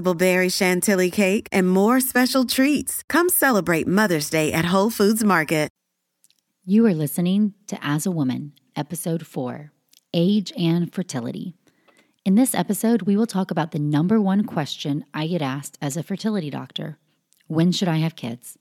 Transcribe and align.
berry 0.00 0.48
chantilly 0.48 1.10
cake, 1.10 1.48
and 1.50 1.68
more 1.68 2.00
special 2.00 2.44
treats. 2.44 3.02
Come 3.08 3.28
celebrate 3.28 3.88
Mother's 3.88 4.30
Day 4.30 4.52
at 4.52 4.66
Whole 4.66 4.90
Foods 4.90 5.24
Market. 5.24 5.72
You 6.64 6.86
are 6.86 6.94
listening 6.94 7.54
to 7.66 7.76
As 7.84 8.06
a 8.06 8.12
Woman, 8.12 8.52
Episode 8.76 9.26
4 9.26 9.72
Age 10.14 10.52
and 10.56 10.94
Fertility. 10.94 11.56
In 12.24 12.36
this 12.36 12.54
episode, 12.54 13.02
we 13.02 13.16
will 13.16 13.26
talk 13.26 13.50
about 13.50 13.72
the 13.72 13.80
number 13.80 14.20
one 14.20 14.44
question 14.44 15.04
I 15.12 15.26
get 15.26 15.42
asked 15.42 15.76
as 15.82 15.96
a 15.96 16.04
fertility 16.04 16.50
doctor 16.50 16.98
When 17.48 17.72
should 17.72 17.88
I 17.88 17.96
have 17.96 18.14
kids? 18.14 18.58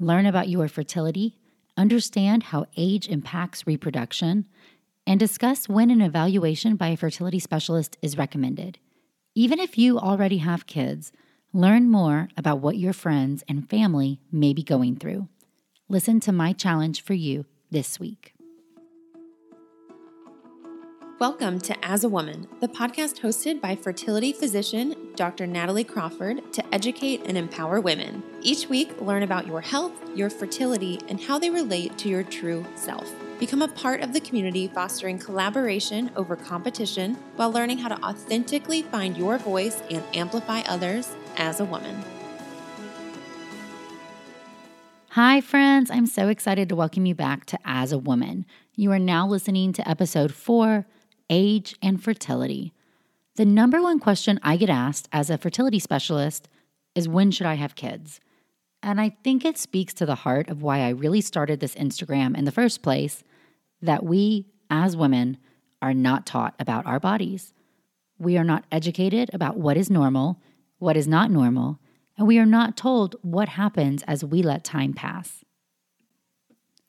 Learn 0.00 0.26
about 0.26 0.48
your 0.48 0.66
fertility, 0.66 1.38
understand 1.76 2.42
how 2.42 2.66
age 2.76 3.06
impacts 3.06 3.68
reproduction, 3.68 4.46
and 5.06 5.20
discuss 5.20 5.68
when 5.68 5.92
an 5.92 6.00
evaluation 6.00 6.74
by 6.74 6.88
a 6.88 6.96
fertility 6.96 7.38
specialist 7.38 7.96
is 8.02 8.18
recommended. 8.18 8.80
Even 9.38 9.60
if 9.60 9.78
you 9.78 10.00
already 10.00 10.38
have 10.38 10.66
kids, 10.66 11.12
learn 11.52 11.88
more 11.88 12.28
about 12.36 12.58
what 12.58 12.76
your 12.76 12.92
friends 12.92 13.44
and 13.48 13.70
family 13.70 14.18
may 14.32 14.52
be 14.52 14.64
going 14.64 14.96
through. 14.96 15.28
Listen 15.88 16.18
to 16.18 16.32
my 16.32 16.52
challenge 16.52 17.04
for 17.04 17.14
you 17.14 17.44
this 17.70 18.00
week. 18.00 18.34
Welcome 21.20 21.60
to 21.60 21.84
As 21.86 22.02
a 22.02 22.08
Woman, 22.08 22.48
the 22.60 22.66
podcast 22.66 23.20
hosted 23.20 23.60
by 23.60 23.76
fertility 23.76 24.32
physician 24.32 24.96
Dr. 25.14 25.46
Natalie 25.46 25.84
Crawford 25.84 26.52
to 26.54 26.74
educate 26.74 27.20
and 27.24 27.38
empower 27.38 27.80
women. 27.80 28.24
Each 28.42 28.68
week, 28.68 29.00
learn 29.00 29.22
about 29.22 29.46
your 29.46 29.60
health, 29.60 29.92
your 30.16 30.30
fertility, 30.30 30.98
and 31.08 31.20
how 31.20 31.38
they 31.38 31.50
relate 31.50 31.96
to 31.98 32.08
your 32.08 32.24
true 32.24 32.66
self. 32.74 33.08
Become 33.38 33.62
a 33.62 33.68
part 33.68 34.00
of 34.00 34.12
the 34.12 34.20
community 34.20 34.66
fostering 34.66 35.16
collaboration 35.16 36.10
over 36.16 36.34
competition 36.34 37.14
while 37.36 37.52
learning 37.52 37.78
how 37.78 37.88
to 37.88 38.02
authentically 38.02 38.82
find 38.82 39.16
your 39.16 39.38
voice 39.38 39.80
and 39.88 40.02
amplify 40.12 40.62
others 40.62 41.14
as 41.36 41.60
a 41.60 41.64
woman. 41.64 42.02
Hi, 45.10 45.40
friends. 45.40 45.88
I'm 45.88 46.06
so 46.06 46.28
excited 46.28 46.68
to 46.68 46.76
welcome 46.76 47.06
you 47.06 47.14
back 47.14 47.44
to 47.46 47.58
As 47.64 47.92
a 47.92 47.98
Woman. 47.98 48.44
You 48.74 48.90
are 48.90 48.98
now 48.98 49.28
listening 49.28 49.72
to 49.74 49.88
episode 49.88 50.34
four 50.34 50.86
Age 51.30 51.76
and 51.80 52.02
Fertility. 52.02 52.72
The 53.36 53.44
number 53.44 53.80
one 53.80 54.00
question 54.00 54.40
I 54.42 54.56
get 54.56 54.68
asked 54.68 55.08
as 55.12 55.30
a 55.30 55.38
fertility 55.38 55.78
specialist 55.78 56.48
is 56.96 57.08
when 57.08 57.30
should 57.30 57.46
I 57.46 57.54
have 57.54 57.76
kids? 57.76 58.18
And 58.82 59.00
I 59.00 59.16
think 59.24 59.44
it 59.44 59.58
speaks 59.58 59.92
to 59.94 60.06
the 60.06 60.14
heart 60.14 60.48
of 60.48 60.62
why 60.62 60.80
I 60.80 60.90
really 60.90 61.20
started 61.20 61.60
this 61.60 61.74
Instagram 61.74 62.36
in 62.36 62.44
the 62.44 62.52
first 62.52 62.82
place 62.82 63.22
that 63.82 64.04
we, 64.04 64.46
as 64.70 64.96
women, 64.96 65.38
are 65.82 65.94
not 65.94 66.26
taught 66.26 66.54
about 66.58 66.86
our 66.86 67.00
bodies. 67.00 67.52
We 68.18 68.36
are 68.36 68.44
not 68.44 68.64
educated 68.70 69.30
about 69.32 69.56
what 69.56 69.76
is 69.76 69.90
normal, 69.90 70.40
what 70.78 70.96
is 70.96 71.06
not 71.06 71.30
normal, 71.30 71.78
and 72.16 72.26
we 72.26 72.38
are 72.38 72.46
not 72.46 72.76
told 72.76 73.16
what 73.22 73.50
happens 73.50 74.02
as 74.04 74.24
we 74.24 74.42
let 74.42 74.64
time 74.64 74.92
pass. 74.92 75.44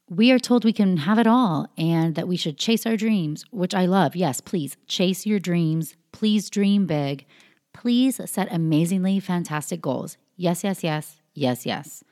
We 0.10 0.32
are 0.32 0.40
told 0.40 0.66
we 0.66 0.74
can 0.74 0.98
have 0.98 1.20
it 1.20 1.28
all 1.28 1.68
and 1.78 2.16
that 2.16 2.28
we 2.28 2.36
should 2.36 2.58
chase 2.58 2.88
our 2.88 2.98
dreams, 2.98 3.46
which 3.52 3.76
I 3.76 3.86
love. 3.86 4.16
Yes, 4.16 4.42
please 4.42 4.76
chase 4.88 5.28
your 5.28 5.38
dreams. 5.38 5.96
Please 6.12 6.50
dream 6.50 6.88
big. 6.88 7.28
Please 7.76 8.20
set 8.26 8.52
amazingly 8.52 9.20
fantastic 9.20 9.82
goals. 9.82 10.18
Yes, 10.36 10.64
yes, 10.64 10.84
yes, 10.84 11.19
yes, 11.40 11.66
yes. 11.66 12.04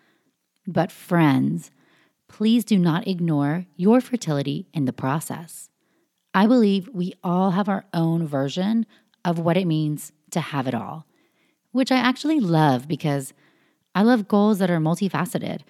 But, 0.65 0.91
friends, 0.91 1.71
please 2.27 2.65
do 2.65 2.77
not 2.77 3.07
ignore 3.07 3.65
your 3.75 4.01
fertility 4.01 4.67
in 4.73 4.85
the 4.85 4.93
process. 4.93 5.69
I 6.33 6.47
believe 6.47 6.89
we 6.93 7.13
all 7.23 7.51
have 7.51 7.69
our 7.69 7.85
own 7.93 8.27
version 8.27 8.85
of 9.23 9.39
what 9.39 9.57
it 9.57 9.65
means 9.65 10.11
to 10.31 10.39
have 10.39 10.67
it 10.67 10.75
all 10.75 11.07
which 11.77 11.91
I 11.91 11.97
actually 11.97 12.39
love 12.39 12.87
because 12.87 13.33
I 13.93 14.01
love 14.01 14.27
goals 14.27 14.57
that 14.57 14.71
are 14.71 14.79
multifaceted. 14.79 15.61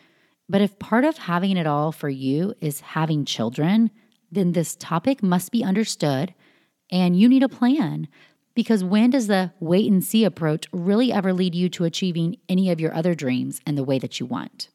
But 0.48 0.62
if 0.62 0.80
part 0.80 1.04
of 1.04 1.18
having 1.18 1.58
it 1.58 1.68
all 1.68 1.92
for 1.92 2.08
you 2.08 2.54
is 2.62 2.80
having 2.80 3.26
children, 3.26 3.92
then 4.32 4.54
this 4.54 4.78
topic 4.78 5.22
must 5.22 5.52
be 5.52 5.66
understood 5.66 6.34
and 6.90 7.20
you 7.20 7.28
need 7.28 7.44
a 7.44 7.50
plan. 7.50 8.08
Because 8.58 8.84
when 8.84 9.12
does 9.12 9.28
the 9.28 9.52
wait 9.60 9.92
and 9.92 10.04
see 10.04 10.24
approach 10.24 10.66
really 10.72 11.14
ever 11.14 11.32
lead 11.32 11.54
you 11.54 11.70
to 11.70 11.84
achieving 11.84 12.38
any 12.50 12.72
of 12.72 12.80
your 12.80 12.92
other 12.92 13.14
dreams 13.14 13.62
in 13.68 13.76
the 13.76 13.84
way 13.84 14.00
that 14.00 14.20
you 14.20 14.26
want? 14.26 14.70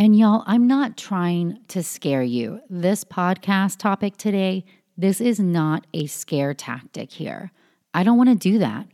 And 0.00 0.18
y'all, 0.18 0.42
I'm 0.48 0.66
not 0.66 0.96
trying 0.96 1.60
to 1.68 1.84
scare 1.84 2.24
you. 2.24 2.60
This 2.68 3.04
podcast 3.04 3.78
topic 3.78 4.16
today, 4.16 4.64
this 4.96 5.20
is 5.20 5.38
not 5.38 5.86
a 5.94 6.06
scare 6.06 6.54
tactic 6.54 7.12
here. 7.12 7.52
I 7.94 8.02
don't 8.02 8.18
want 8.18 8.30
to 8.30 8.50
do 8.50 8.58
that. 8.58 8.88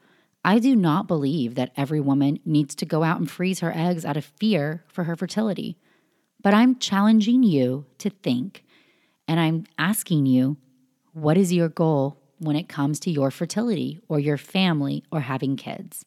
I 0.45 0.59
do 0.59 0.77
not 0.77 1.09
believe 1.09 1.55
that 1.55 1.73
every 1.75 1.99
woman 1.99 2.41
needs 2.45 2.75
to 2.75 2.85
go 2.85 3.03
out 3.03 3.21
and 3.21 3.31
freeze 3.31 3.61
her 3.61 3.73
eggs 3.75 4.05
out 4.05 4.19
of 4.19 4.27
fear 4.27 4.85
for 4.87 5.05
her 5.05 5.17
fertility. 5.17 5.79
But 6.43 6.53
I'm 6.53 6.79
challenging 6.79 7.43
you 7.43 7.87
to 7.97 8.11
think, 8.11 8.65
and 9.27 9.41
I'm 9.41 9.65
asking 9.79 10.27
you, 10.27 10.59
what 11.15 11.39
is 11.39 11.55
your 11.55 11.71
goal 11.71 12.19
when 12.43 12.57
it 12.57 12.69
comes 12.69 13.01
to 13.01 13.11
your 13.11 13.31
fertility 13.31 14.01
or 14.09 14.19
your 14.19 14.37
family 14.37 15.05
or 15.11 15.21
having 15.21 15.57
kids? 15.57 16.05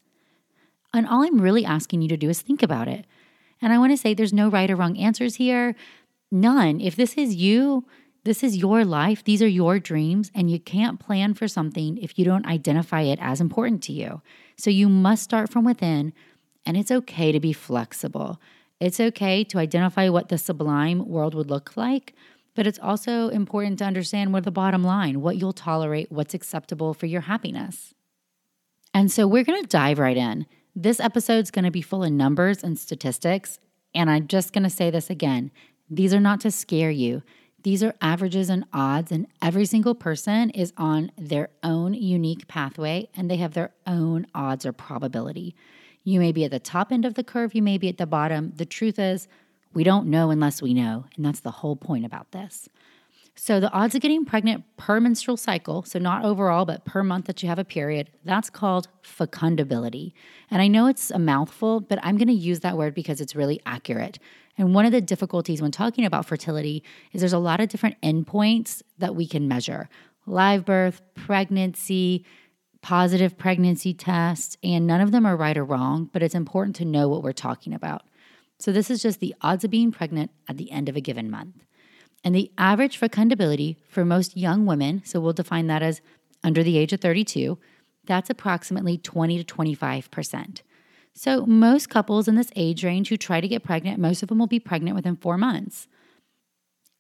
And 0.94 1.08
all 1.08 1.24
I'm 1.24 1.42
really 1.42 1.66
asking 1.66 2.02
you 2.02 2.08
to 2.10 2.18
do 2.18 2.30
is 2.30 2.42
think 2.42 2.64
about 2.64 2.88
it. 2.88 3.06
And 3.62 3.74
I 3.74 3.78
want 3.78 3.92
to 3.92 3.98
say 3.98 4.14
there's 4.14 4.34
no 4.34 4.50
right 4.50 4.70
or 4.70 4.76
wrong 4.76 4.98
answers 4.98 5.36
here. 5.36 5.76
None. 6.32 6.80
If 6.80 6.96
this 6.96 7.16
is 7.16 7.36
you, 7.36 7.86
this 8.24 8.44
is 8.44 8.58
your 8.58 8.84
life, 8.84 9.24
these 9.24 9.42
are 9.42 9.48
your 9.48 9.80
dreams, 9.80 10.32
and 10.34 10.50
you 10.50 10.60
can't 10.60 11.00
plan 11.00 11.34
for 11.36 11.48
something 11.48 11.98
if 12.00 12.18
you 12.18 12.26
don't 12.26 12.48
identify 12.48 13.02
it 13.02 13.20
as 13.22 13.40
important 13.40 13.84
to 13.84 13.94
you. 13.94 14.22
So 14.58 14.70
you 14.70 14.90
must 14.90 15.24
start 15.24 15.52
from 15.52 15.64
within, 15.64 16.12
and 16.66 16.76
it's 16.76 16.92
okay 16.92 17.32
to 17.32 17.40
be 17.40 17.54
flexible. 17.54 18.42
It's 18.80 19.00
okay 19.00 19.44
to 19.46 19.60
identify 19.60 20.10
what 20.10 20.30
the 20.30 20.38
sublime 20.38 21.08
world 21.08 21.36
would 21.36 21.50
look 21.50 21.78
like, 21.78 22.16
but 22.56 22.66
it's 22.66 22.80
also 22.80 23.30
important 23.30 23.80
to 23.80 23.86
understand 23.86 24.34
what 24.34 24.44
the 24.44 24.52
bottom 24.52 24.84
line, 24.84 25.22
what 25.22 25.38
you'll 25.38 25.54
tolerate, 25.54 26.12
what's 26.12 26.34
acceptable 26.34 26.94
for 26.94 27.06
your 27.06 27.22
happiness. 27.22 27.94
And 28.94 29.12
so 29.12 29.28
we're 29.28 29.44
going 29.44 29.62
to 29.62 29.68
dive 29.68 30.00
right 30.00 30.18
in. 30.18 30.46
This 30.76 31.00
episode's 31.00 31.52
going 31.52 31.66
to 31.66 31.72
be 31.72 31.82
full 31.82 32.04
of 32.04 32.12
numbers 32.12 32.64
and 32.64 32.80
statistics, 32.80 33.60
and 33.94 34.10
I'm 34.10 34.28
just 34.28 34.54
going 34.54 34.64
to 34.64 34.70
say 34.70 34.90
this 34.90 35.10
again. 35.10 35.52
These 35.90 36.14
are 36.14 36.20
not 36.20 36.42
to 36.42 36.52
scare 36.52 36.92
you. 36.92 37.22
These 37.64 37.82
are 37.82 37.96
averages 38.00 38.50
and 38.50 38.66
odds, 38.74 39.12
and 39.12 39.26
every 39.42 39.66
single 39.66 39.96
person 39.96 40.50
is 40.52 40.72
on 40.78 41.12
their 41.18 41.50
own 41.64 41.94
unique 41.94 42.48
pathway 42.48 43.10
and 43.16 43.30
they 43.30 43.38
have 43.38 43.54
their 43.54 43.72
own 43.88 44.28
odds 44.36 44.66
or 44.66 44.72
probability. 44.72 45.56
You 46.04 46.20
may 46.20 46.32
be 46.32 46.46
at 46.46 46.52
the 46.52 46.60
top 46.60 46.92
end 46.92 47.06
of 47.06 47.16
the 47.16 47.24
curve, 47.24 47.56
you 47.56 47.64
may 47.64 47.80
be 47.80 47.90
at 47.90 47.98
the 47.98 48.06
bottom. 48.06 48.54
The 48.56 48.66
truth 48.66 49.00
is, 49.00 49.28
we 49.76 49.84
don't 49.84 50.08
know 50.08 50.32
unless 50.32 50.62
we 50.62 50.74
know, 50.74 51.06
and 51.16 51.26
that's 51.26 51.42
the 51.42 51.52
whole 51.52 51.76
point 51.76 52.06
about 52.06 52.32
this. 52.32 52.68
So, 53.38 53.60
the 53.60 53.72
odds 53.72 53.94
of 53.94 54.02
getting 54.02 54.24
pregnant 54.24 54.64
per 54.78 55.02
menstrual 55.02 55.36
cycle, 55.36 55.84
so 55.84 56.00
not 56.00 56.24
overall, 56.24 56.64
but 56.64 56.86
per 56.86 57.04
month 57.04 57.26
that 57.26 57.44
you 57.44 57.50
have 57.50 57.60
a 57.60 57.66
period, 57.66 58.10
that's 58.24 58.50
called 58.50 58.88
fecundability. 59.04 60.14
And 60.50 60.62
I 60.62 60.70
know 60.70 60.88
it's 60.88 61.12
a 61.12 61.20
mouthful, 61.20 61.82
but 61.82 62.00
I'm 62.02 62.18
going 62.18 62.30
to 62.30 62.34
use 62.34 62.62
that 62.62 62.78
word 62.78 62.96
because 62.96 63.20
it's 63.20 63.36
really 63.36 63.60
accurate. 63.66 64.20
And 64.58 64.74
one 64.74 64.86
of 64.86 64.94
the 64.94 65.02
difficulties 65.02 65.62
when 65.62 65.72
talking 65.72 66.06
about 66.06 66.26
fertility 66.26 66.82
is 67.12 67.20
there's 67.20 67.34
a 67.34 67.38
lot 67.38 67.60
of 67.60 67.68
different 67.68 68.00
endpoints 68.02 68.82
that 69.00 69.16
we 69.16 69.28
can 69.28 69.50
measure 69.50 69.90
live 70.26 70.66
birth, 70.66 71.02
pregnancy, 71.14 72.26
positive 72.82 73.38
pregnancy 73.38 73.94
tests, 73.94 74.58
and 74.64 74.88
none 74.88 75.02
of 75.02 75.12
them 75.12 75.26
are 75.26 75.36
right 75.36 75.58
or 75.58 75.66
wrong, 75.66 76.10
but 76.14 76.24
it's 76.24 76.36
important 76.36 76.76
to 76.78 76.86
know 76.86 77.10
what 77.10 77.22
we're 77.22 77.34
talking 77.34 77.74
about. 77.74 78.04
So 78.66 78.72
this 78.72 78.90
is 78.90 79.04
just 79.04 79.20
the 79.20 79.36
odds 79.42 79.64
of 79.64 79.70
being 79.70 79.92
pregnant 79.92 80.32
at 80.50 80.58
the 80.58 80.72
end 80.72 80.90
of 80.90 80.96
a 80.96 81.02
given 81.02 81.30
month. 81.30 81.68
And 82.24 82.34
the 82.34 82.52
average 82.58 83.00
fecundability 83.00 83.76
for 83.88 84.04
most 84.04 84.36
young 84.36 84.66
women, 84.66 85.04
so 85.06 85.20
we'll 85.20 85.34
define 85.34 85.68
that 85.68 85.84
as 85.84 86.02
under 86.44 86.64
the 86.64 86.76
age 86.76 86.92
of 86.92 87.00
32, 87.00 87.60
that's 88.06 88.32
approximately 88.32 88.98
20 88.98 89.44
to 89.44 89.56
25%. 89.56 90.62
So 91.14 91.46
most 91.46 91.92
couples 91.92 92.28
in 92.28 92.34
this 92.34 92.50
age 92.56 92.84
range 92.84 93.10
who 93.10 93.18
try 93.18 93.40
to 93.40 93.48
get 93.48 93.62
pregnant, 93.62 94.00
most 94.00 94.24
of 94.24 94.30
them 94.30 94.40
will 94.40 94.48
be 94.48 94.60
pregnant 94.60 94.96
within 94.96 95.16
four 95.16 95.38
months. 95.38 95.88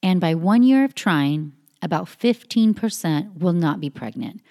And 0.03 0.21
by 0.21 0.35
one 0.35 0.61
year 0.61 0.83
of 0.83 0.93
trying, 0.93 1.53
about 1.81 2.05
15% 2.05 3.39
will 3.39 3.53
not 3.53 3.79
be 3.79 3.89
pregnant. 3.89 4.41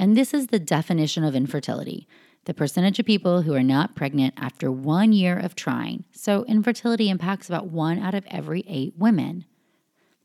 And 0.00 0.16
this 0.16 0.34
is 0.34 0.48
the 0.48 0.58
definition 0.58 1.22
of 1.22 1.36
infertility 1.36 2.08
the 2.44 2.54
percentage 2.54 2.98
of 2.98 3.06
people 3.06 3.42
who 3.42 3.54
are 3.54 3.62
not 3.62 3.94
pregnant 3.94 4.34
after 4.36 4.70
one 4.70 5.12
year 5.12 5.38
of 5.38 5.54
trying. 5.54 6.04
So, 6.12 6.44
infertility 6.44 7.08
impacts 7.08 7.48
about 7.48 7.68
one 7.68 7.98
out 7.98 8.14
of 8.14 8.24
every 8.30 8.64
eight 8.68 8.94
women. 8.96 9.44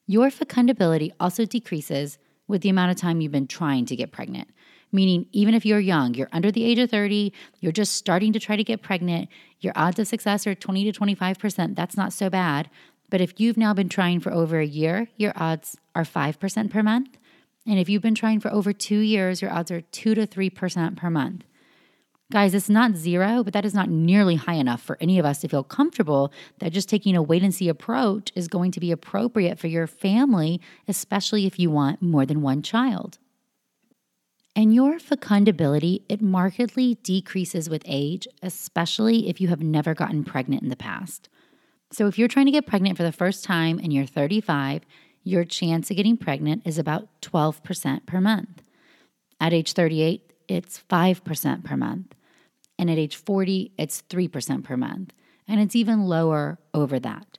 Your 0.06 0.30
fecundability 0.30 1.12
also 1.19 1.45
decreases 1.45 2.18
with 2.48 2.62
the 2.62 2.69
amount 2.69 2.92
of 2.92 2.98
time 2.98 3.21
you've 3.21 3.31
been 3.31 3.48
trying 3.48 3.86
to 3.86 3.95
get 3.95 4.12
pregnant. 4.12 4.50
Meaning, 4.92 5.27
even 5.31 5.54
if 5.54 5.66
you're 5.66 5.80
young, 5.80 6.16
you're 6.16 6.30
under 6.31 6.51
the 6.51 6.63
age 6.63 6.80
of 6.80 6.89
30, 6.89 7.31
you're 7.60 7.71
just 7.71 7.94
starting 7.94 8.33
to 8.33 8.39
try 8.39 8.56
to 8.56 8.63
get 8.63 8.81
pregnant, 8.81 9.30
your 9.60 9.74
odds 9.75 10.00
of 10.00 10.07
success 10.07 10.48
are 10.48 10.56
20 10.56 10.92
to 10.92 11.00
25%. 11.00 11.75
That's 11.75 11.95
not 11.95 12.12
so 12.12 12.30
bad. 12.30 12.69
But 13.10 13.22
if 13.22 13.39
you've 13.39 13.57
now 13.57 13.74
been 13.74 13.89
trying 13.89 14.19
for 14.19 14.31
over 14.31 14.60
a 14.60 14.65
year, 14.65 15.07
your 15.18 15.33
odds 15.36 15.77
are 15.95 16.04
5% 16.04 16.72
per 16.72 16.83
month. 16.83 17.18
And 17.68 17.77
if 17.77 17.89
you've 17.89 18.01
been 18.01 18.15
trying 18.15 18.39
for 18.39 18.51
over 18.51 18.74
two 18.74 19.00
years, 19.00 19.42
your 19.42 19.51
odds 19.51 19.69
are 19.69 19.81
2 19.81 20.15
to 20.15 20.25
3% 20.25 20.98
per 20.98 21.10
month. 21.10 21.44
Guys, 22.31 22.54
it's 22.54 22.70
not 22.70 22.96
zero, 22.96 23.44
but 23.44 23.54
that 23.54 23.66
is 23.66 23.74
not 23.74 23.90
nearly 23.90 24.36
high 24.36 24.54
enough 24.54 24.81
for 24.81 25.00
any 25.02 25.18
of 25.18 25.26
us 25.26 25.40
to 25.40 25.48
feel 25.48 25.64
comfortable 25.64 26.31
that 26.60 26.72
just 26.72 26.88
taking 26.88 27.16
a 27.16 27.24
wait 27.24 27.42
and 27.42 27.56
see 27.56 27.68
approach 27.68 28.31
is 28.36 28.48
going 28.48 28.72
to 28.72 28.80
be 28.80 28.92
appropriate 28.92 29.58
for 29.58 29.66
your 29.66 29.88
family, 29.88 30.62
especially 30.88 31.48
if 31.48 31.58
you 31.58 31.72
want 31.72 32.04
more 32.04 32.28
than 32.28 32.44
one 32.44 32.62
child. 32.62 33.18
And 34.56 34.76
your 34.76 35.00
fecundability, 35.00 36.04
it 36.08 36.22
markedly 36.22 36.96
decreases 37.02 37.68
with 37.68 37.81
age, 37.86 38.28
especially 38.44 39.28
if 39.28 39.42
you 39.42 39.48
have 39.48 39.64
never 39.64 39.96
gotten 39.96 40.24
pregnant 40.24 40.62
in 40.62 40.70
the 40.70 40.75
past. 40.75 41.30
So 41.92 42.06
if 42.06 42.20
you're 42.20 42.28
trying 42.28 42.46
to 42.46 42.52
get 42.52 42.68
pregnant 42.68 42.96
for 42.96 43.04
the 43.04 43.12
first 43.12 43.44
time 43.44 43.80
and 43.80 43.92
you're 43.92 44.06
35, 44.06 44.84
your 45.24 45.46
chance 45.46 45.90
of 45.90 45.98
getting 45.98 46.16
pregnant 46.16 46.62
is 46.64 46.78
about 46.78 47.08
12% 47.24 48.06
per 48.06 48.22
month. 48.22 48.62
At 49.40 49.52
age 49.52 49.74
38, 49.74 50.32
it's 50.48 50.84
5% 50.90 51.64
per 51.64 51.75
month. 51.75 52.14
And 52.80 52.90
at 52.90 52.98
age 52.98 53.18
40, 53.18 53.74
it's 53.78 54.02
3% 54.10 54.64
per 54.64 54.78
month. 54.78 55.14
And 55.48 55.60
it's 55.60 55.76
even 55.76 56.06
lower 56.06 56.58
over 56.74 56.98
that. 57.00 57.38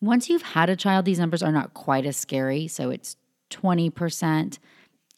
Once 0.00 0.30
you've 0.30 0.42
had 0.42 0.70
a 0.70 0.76
child, 0.76 1.04
these 1.04 1.18
numbers 1.18 1.42
are 1.42 1.52
not 1.52 1.74
quite 1.74 2.06
as 2.06 2.16
scary. 2.16 2.68
So 2.68 2.88
it's 2.90 3.16
20% 3.50 4.58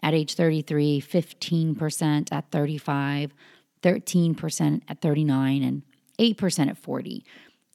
at 0.03 0.15
age 0.15 0.35
33, 0.35 1.01
15% 1.01 2.33
at 2.33 2.51
35, 2.51 3.35
13% 3.83 4.83
at 4.89 5.01
39, 5.01 5.63
and 5.63 5.83
8% 6.19 6.69
at 6.69 6.79
40. 6.79 7.25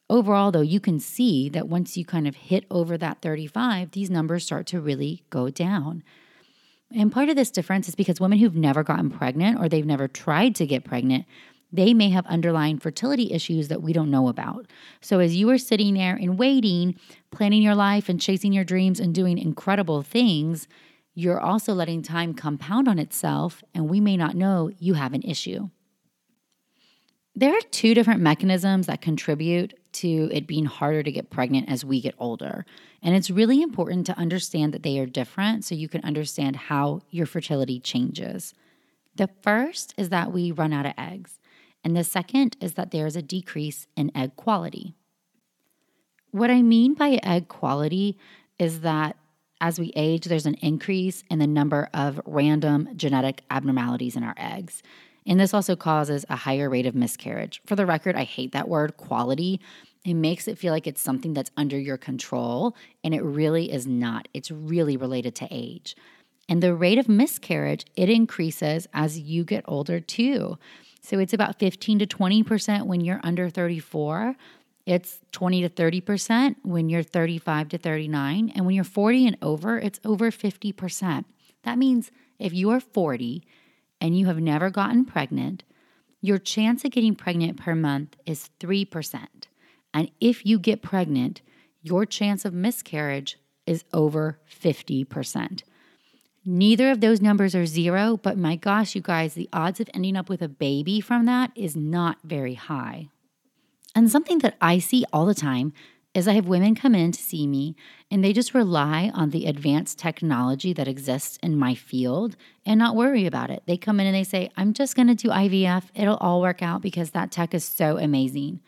Overall, 0.10 0.52
though, 0.52 0.62
you 0.62 0.80
can 0.80 1.00
see 1.00 1.48
that 1.50 1.68
once 1.68 1.96
you 1.96 2.06
kind 2.06 2.28
of 2.28 2.36
hit 2.36 2.66
over 2.72 2.98
that 2.98 3.22
35, 3.22 3.92
these 3.92 4.10
numbers 4.10 4.46
start 4.46 4.66
to 4.68 4.82
really 4.82 5.24
go 5.30 5.50
down. 5.50 6.04
And 6.96 7.12
part 7.12 7.30
of 7.30 7.36
this 7.36 7.52
difference 7.52 7.88
is 7.88 7.96
because 7.96 8.20
women 8.20 8.40
who've 8.40 8.56
never 8.56 8.84
gotten 8.84 9.10
pregnant 9.10 9.60
or 9.60 9.68
they've 9.68 9.86
never 9.86 10.08
tried 10.08 10.56
to 10.56 10.66
get 10.66 10.86
pregnant, 10.86 11.26
they 11.72 11.94
may 11.94 12.10
have 12.10 12.26
underlying 12.28 12.80
fertility 12.80 13.32
issues 13.32 13.68
that 13.68 13.82
we 13.82 13.94
don't 13.94 14.12
know 14.12 14.28
about. 14.28 14.68
So, 15.02 15.20
as 15.20 15.36
you 15.36 15.50
are 15.50 15.58
sitting 15.58 15.94
there 15.94 16.16
and 16.16 16.38
waiting, 16.38 16.96
planning 17.32 17.62
your 17.62 17.76
life 17.76 18.10
and 18.10 18.22
chasing 18.22 18.54
your 18.54 18.64
dreams 18.64 19.00
and 19.00 19.14
doing 19.14 19.38
incredible 19.38 20.02
things, 20.02 20.68
you're 21.14 21.40
also 21.40 21.74
letting 21.74 22.04
time 22.04 22.34
compound 22.34 22.88
on 22.88 23.00
itself, 23.00 23.64
and 23.74 23.90
we 23.90 24.00
may 24.00 24.16
not 24.16 24.36
know 24.36 24.70
you 24.78 24.94
have 24.94 25.14
an 25.14 25.24
issue. 25.24 25.70
There 27.36 27.54
are 27.54 27.62
two 27.70 27.94
different 27.94 28.22
mechanisms 28.22 28.88
that 28.88 29.02
contribute 29.02 29.74
to 29.94 30.30
it 30.32 30.48
being 30.48 30.66
harder 30.66 31.04
to 31.04 31.12
get 31.12 31.30
pregnant 31.30 31.70
as 31.70 31.86
we 31.86 32.02
get 32.02 32.16
older. 32.18 32.66
And 33.04 33.16
it's 33.16 33.30
really 33.30 33.62
important 33.62 34.06
to 34.08 34.18
understand 34.18 34.74
that 34.74 34.84
they 34.84 35.00
are 35.00 35.06
different 35.06 35.64
so 35.64 35.76
you 35.76 35.88
can 35.88 36.04
understand 36.04 36.56
how 36.56 37.02
your 37.12 37.26
fertility 37.26 37.80
changes. 37.80 38.54
The 39.16 39.30
first 39.42 39.94
is 39.98 40.10
that 40.10 40.32
we 40.32 40.52
run 40.52 40.74
out 40.74 40.86
of 40.86 40.94
eggs, 40.98 41.40
and 41.88 41.96
the 41.96 42.04
second 42.04 42.58
is 42.60 42.74
that 42.74 42.92
there 42.92 43.08
is 43.08 43.16
a 43.16 43.22
decrease 43.22 43.88
in 43.96 44.12
egg 44.14 44.36
quality. 44.36 44.94
What 46.32 46.52
I 46.52 46.62
mean 46.62 46.96
by 46.96 47.18
egg 47.24 47.48
quality 47.48 48.18
is 48.60 48.82
that 48.82 49.16
as 49.62 49.80
we 49.80 49.94
age, 49.96 50.26
there's 50.26 50.46
an 50.46 50.56
increase 50.56 51.24
in 51.32 51.40
the 51.40 51.48
number 51.48 51.88
of 51.94 52.20
random 52.26 52.90
genetic 52.98 53.44
abnormalities 53.50 54.18
in 54.18 54.24
our 54.24 54.34
eggs. 54.36 54.84
And 55.26 55.40
this 55.40 55.54
also 55.54 55.78
causes 55.78 56.26
a 56.28 56.36
higher 56.36 56.70
rate 56.70 56.86
of 56.86 56.94
miscarriage. 56.94 57.62
For 57.66 57.78
the 57.78 57.86
record, 57.86 58.18
I 58.18 58.26
hate 58.26 58.52
that 58.52 58.68
word 58.68 58.98
quality. 58.98 59.62
It 60.04 60.16
makes 60.16 60.50
it 60.50 60.58
feel 60.58 60.74
like 60.74 60.88
it's 60.88 61.00
something 61.00 61.34
that's 61.34 61.52
under 61.56 61.80
your 61.80 61.98
control, 61.98 62.76
and 63.02 63.16
it 63.16 63.24
really 63.24 63.72
is 63.72 63.88
not. 63.88 64.28
It's 64.34 64.52
really 64.52 64.98
related 64.98 65.36
to 65.36 65.48
age. 65.50 65.96
And 66.50 66.62
the 66.62 66.76
rate 66.76 66.98
of 66.98 67.08
miscarriage, 67.08 67.86
it 67.96 68.10
increases 68.10 68.90
as 68.94 69.18
you 69.18 69.46
get 69.46 69.64
older 69.70 70.02
too. 70.02 70.58
So 71.02 71.20
it's 71.20 71.34
about 71.34 71.60
15 71.60 72.00
to 72.00 72.08
20% 72.08 72.86
when 72.86 73.02
you're 73.02 73.22
under 73.24 73.50
34. 73.50 74.36
It's 74.86 75.20
20 75.32 75.62
to 75.62 75.70
30% 75.70 76.56
when 76.64 76.90
you're 76.90 77.04
35 77.04 77.70
to 77.70 77.78
39. 77.78 78.52
And 78.56 78.66
when 78.66 78.76
you're 78.76 78.84
40 78.84 79.28
and 79.28 79.38
over, 79.42 79.78
it's 79.78 80.00
over 80.06 80.32
50%. 80.32 81.26
That 81.64 81.78
means 81.78 82.12
if 82.40 82.54
you 82.54 82.70
are 82.70 82.80
40 82.80 83.44
and 84.00 84.18
you 84.18 84.28
have 84.28 84.40
never 84.40 84.70
gotten 84.70 85.06
pregnant, 85.06 85.64
your 86.22 86.38
chance 86.38 86.84
of 86.86 86.92
getting 86.92 87.16
pregnant 87.16 87.58
per 87.58 87.76
month 87.76 88.16
is 88.26 88.50
3%. 88.60 89.28
And 89.94 90.12
if 90.20 90.46
you 90.46 90.60
get 90.60 90.82
pregnant, 90.82 91.42
your 91.82 92.06
chance 92.06 92.46
of 92.46 92.54
miscarriage 92.54 93.38
is 93.66 93.84
over 93.94 94.40
50%. 94.50 95.64
Neither 96.50 96.92
of 96.92 97.02
those 97.02 97.20
numbers 97.22 97.54
are 97.56 97.66
zero, 97.66 98.16
but 98.24 98.38
my 98.38 98.56
gosh, 98.56 98.96
you 98.96 99.02
guys, 99.02 99.34
the 99.34 99.50
odds 99.52 99.82
of 99.82 99.90
ending 99.94 100.16
up 100.16 100.30
with 100.30 100.42
a 100.42 100.48
baby 100.48 101.02
from 101.02 101.26
that 101.26 101.52
is 101.56 101.76
not 101.76 102.20
very 102.24 102.54
high. 102.54 103.10
And 103.94 104.10
something 104.10 104.40
that 104.40 104.56
I 104.62 104.80
see 104.80 105.04
all 105.12 105.26
the 105.26 105.36
time 105.36 105.74
is 106.14 106.26
I 106.26 106.36
have 106.36 106.48
women 106.48 106.74
come 106.74 106.96
in 106.96 107.12
to 107.12 107.22
see 107.22 107.48
me 107.48 107.76
and 108.10 108.24
they 108.24 108.32
just 108.32 108.54
rely 108.54 109.12
on 109.14 109.32
the 109.32 109.46
advanced 109.46 110.00
technology 110.00 110.72
that 110.72 110.88
exists 110.88 111.38
in 111.44 111.60
my 111.60 111.76
field 111.76 112.38
and 112.66 112.80
not 112.80 112.96
worry 112.96 113.26
about 113.26 113.50
it. 113.50 113.64
They 113.66 113.76
come 113.76 114.00
in 114.00 114.08
and 114.08 114.16
they 114.16 114.24
say, 114.24 114.50
I'm 114.56 114.72
just 114.72 114.96
going 114.96 115.10
to 115.10 115.16
do 115.16 115.28
IVF. 115.28 115.88
It'll 115.96 116.16
all 116.16 116.40
work 116.40 116.64
out 116.64 116.82
because 116.82 117.12
that 117.12 117.30
tech 117.30 117.54
is 117.54 117.66
so 117.66 117.98
amazing. 117.98 118.62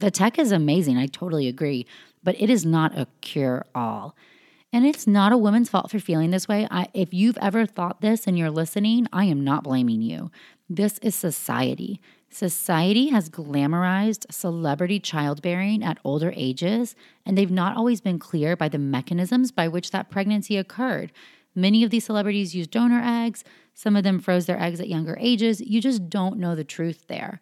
The 0.00 0.10
tech 0.10 0.40
is 0.40 0.50
amazing. 0.50 0.98
I 0.98 1.06
totally 1.06 1.46
agree, 1.46 1.86
but 2.24 2.34
it 2.40 2.50
is 2.50 2.66
not 2.66 2.98
a 2.98 3.06
cure 3.20 3.64
all. 3.76 4.16
And 4.72 4.86
it's 4.86 5.06
not 5.06 5.32
a 5.32 5.38
woman's 5.38 5.68
fault 5.68 5.90
for 5.90 5.98
feeling 5.98 6.30
this 6.30 6.46
way. 6.46 6.66
I, 6.70 6.86
if 6.94 7.12
you've 7.12 7.38
ever 7.38 7.66
thought 7.66 8.00
this 8.00 8.26
and 8.26 8.38
you're 8.38 8.50
listening, 8.50 9.08
I 9.12 9.24
am 9.24 9.42
not 9.42 9.64
blaming 9.64 10.00
you. 10.00 10.30
This 10.68 10.98
is 10.98 11.16
society. 11.16 12.00
Society 12.28 13.08
has 13.08 13.28
glamorized 13.28 14.32
celebrity 14.32 15.00
childbearing 15.00 15.82
at 15.82 15.98
older 16.04 16.32
ages, 16.36 16.94
and 17.26 17.36
they've 17.36 17.50
not 17.50 17.76
always 17.76 18.00
been 18.00 18.20
clear 18.20 18.54
by 18.54 18.68
the 18.68 18.78
mechanisms 18.78 19.50
by 19.50 19.66
which 19.66 19.90
that 19.90 20.10
pregnancy 20.10 20.56
occurred. 20.56 21.10
Many 21.56 21.82
of 21.82 21.90
these 21.90 22.04
celebrities 22.04 22.54
use 22.54 22.68
donor 22.68 23.02
eggs, 23.04 23.42
some 23.74 23.96
of 23.96 24.04
them 24.04 24.20
froze 24.20 24.46
their 24.46 24.60
eggs 24.60 24.78
at 24.78 24.88
younger 24.88 25.16
ages. 25.20 25.60
You 25.60 25.80
just 25.80 26.08
don't 26.08 26.38
know 26.38 26.54
the 26.54 26.62
truth 26.62 27.06
there. 27.08 27.40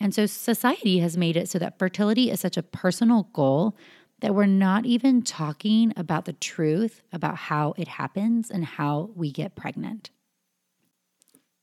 And 0.00 0.14
so 0.14 0.24
society 0.24 1.00
has 1.00 1.18
made 1.18 1.36
it 1.36 1.48
so 1.50 1.58
that 1.58 1.78
fertility 1.78 2.30
is 2.30 2.40
such 2.40 2.56
a 2.56 2.62
personal 2.62 3.24
goal 3.34 3.76
that 4.20 4.34
we're 4.34 4.46
not 4.46 4.86
even 4.86 5.22
talking 5.22 5.92
about 5.96 6.24
the 6.24 6.32
truth 6.32 7.02
about 7.12 7.36
how 7.36 7.74
it 7.76 7.88
happens 7.88 8.50
and 8.50 8.64
how 8.64 9.10
we 9.14 9.30
get 9.30 9.56
pregnant. 9.56 10.10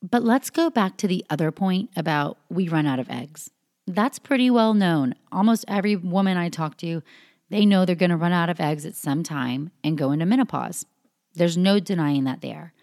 But 0.02 0.24
let's 0.24 0.50
go 0.50 0.70
back 0.70 0.98
to 0.98 1.08
the 1.08 1.26
other 1.30 1.52
point 1.52 1.90
about 1.96 2.38
we 2.50 2.68
run 2.68 2.86
out 2.86 3.00
of 3.00 3.10
eggs. 3.10 3.50
That's 3.86 4.20
pretty 4.20 4.50
well 4.50 4.74
known. 4.74 5.16
Almost 5.32 5.66
every 5.68 5.96
woman 5.96 6.38
I 6.38 6.50
talk 6.50 6.78
to, 6.78 7.02
they 7.50 7.66
know 7.66 7.86
they're 7.86 7.96
going 7.96 8.10
to 8.10 8.18
run 8.18 8.34
out 8.34 8.50
of 8.50 8.60
eggs 8.60 8.86
at 8.86 8.96
some 8.96 9.24
time 9.24 9.72
and 9.84 9.98
go 9.98 10.12
into 10.12 10.26
menopause. 10.26 10.86
There's 11.34 11.58
no 11.58 11.80
denying 11.80 12.26
that 12.26 12.42
there. 12.42 12.74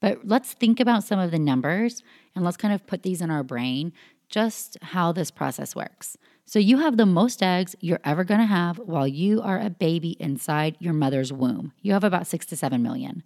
But 0.00 0.26
let's 0.26 0.52
think 0.52 0.80
about 0.80 1.04
some 1.04 1.18
of 1.18 1.30
the 1.30 1.38
numbers 1.38 2.02
and 2.34 2.44
let's 2.44 2.56
kind 2.56 2.72
of 2.72 2.86
put 2.86 3.02
these 3.02 3.20
in 3.20 3.30
our 3.30 3.42
brain 3.42 3.92
just 4.28 4.78
how 4.82 5.12
this 5.12 5.30
process 5.30 5.76
works. 5.76 6.16
So, 6.48 6.60
you 6.60 6.78
have 6.78 6.96
the 6.96 7.06
most 7.06 7.42
eggs 7.42 7.74
you're 7.80 8.00
ever 8.04 8.22
going 8.22 8.38
to 8.38 8.46
have 8.46 8.78
while 8.78 9.06
you 9.06 9.42
are 9.42 9.60
a 9.60 9.68
baby 9.68 10.16
inside 10.20 10.76
your 10.78 10.92
mother's 10.92 11.32
womb. 11.32 11.72
You 11.82 11.92
have 11.92 12.04
about 12.04 12.28
six 12.28 12.46
to 12.46 12.56
seven 12.56 12.84
million. 12.84 13.24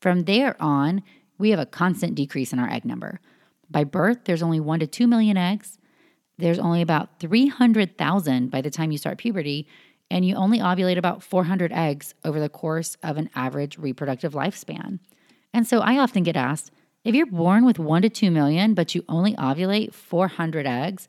From 0.00 0.24
there 0.24 0.56
on, 0.58 1.02
we 1.36 1.50
have 1.50 1.60
a 1.60 1.66
constant 1.66 2.14
decrease 2.14 2.54
in 2.54 2.58
our 2.58 2.70
egg 2.70 2.86
number. 2.86 3.20
By 3.70 3.84
birth, 3.84 4.24
there's 4.24 4.42
only 4.42 4.58
one 4.58 4.80
to 4.80 4.86
two 4.86 5.06
million 5.06 5.36
eggs. 5.36 5.78
there's 6.38 6.58
only 6.58 6.82
about 6.82 7.18
300,000 7.18 8.50
by 8.50 8.60
the 8.60 8.70
time 8.70 8.92
you 8.92 8.98
start 8.98 9.16
puberty, 9.16 9.66
and 10.10 10.24
you 10.24 10.34
only 10.34 10.58
ovulate 10.58 10.98
about 10.98 11.22
400 11.22 11.72
eggs 11.72 12.14
over 12.24 12.38
the 12.38 12.50
course 12.50 12.96
of 13.02 13.16
an 13.16 13.30
average 13.34 13.78
reproductive 13.78 14.34
lifespan. 14.34 14.98
And 15.52 15.66
so 15.66 15.80
I 15.80 15.98
often 15.98 16.22
get 16.22 16.36
asked 16.36 16.70
if 17.04 17.14
you're 17.14 17.26
born 17.26 17.64
with 17.64 17.78
one 17.78 18.02
to 18.02 18.10
two 18.10 18.30
million, 18.30 18.74
but 18.74 18.94
you 18.94 19.02
only 19.08 19.34
ovulate 19.34 19.94
400 19.94 20.66
eggs, 20.66 21.08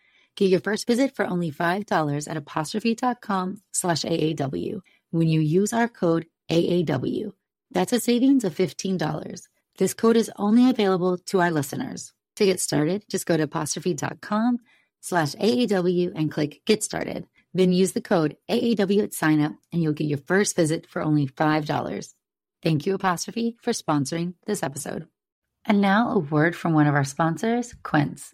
Get 0.35 0.49
your 0.49 0.59
first 0.59 0.87
visit 0.87 1.15
for 1.15 1.25
only 1.25 1.51
$5 1.51 2.29
at 2.29 2.37
apostrophe.com 2.37 3.61
slash 3.73 4.03
AAW 4.03 4.81
when 5.11 5.27
you 5.27 5.39
use 5.41 5.73
our 5.73 5.87
code 5.87 6.25
AAW. 6.49 7.33
That's 7.69 7.93
a 7.93 7.99
savings 7.99 8.43
of 8.43 8.55
$15. 8.55 9.47
This 9.77 9.93
code 9.93 10.17
is 10.17 10.31
only 10.37 10.69
available 10.69 11.17
to 11.17 11.41
our 11.41 11.51
listeners. 11.51 12.13
To 12.37 12.45
get 12.45 12.59
started, 12.59 13.03
just 13.09 13.25
go 13.25 13.37
to 13.37 13.43
apostrophe.com 13.43 14.59
slash 15.01 15.35
AAW 15.35 16.11
and 16.15 16.31
click 16.31 16.61
Get 16.65 16.83
Started. 16.83 17.27
Then 17.53 17.73
use 17.73 17.91
the 17.91 18.01
code 18.01 18.37
AAW 18.49 19.03
at 19.03 19.13
sign 19.13 19.41
up 19.41 19.53
and 19.73 19.83
you'll 19.83 19.93
get 19.93 20.07
your 20.07 20.17
first 20.17 20.55
visit 20.55 20.87
for 20.87 21.01
only 21.01 21.27
$5. 21.27 22.13
Thank 22.63 22.85
you, 22.85 22.93
Apostrophe, 22.93 23.57
for 23.61 23.71
sponsoring 23.71 24.35
this 24.45 24.63
episode. 24.63 25.07
And 25.65 25.81
now 25.81 26.11
a 26.11 26.19
word 26.19 26.55
from 26.55 26.73
one 26.73 26.87
of 26.87 26.95
our 26.95 27.03
sponsors, 27.03 27.75
Quince. 27.83 28.33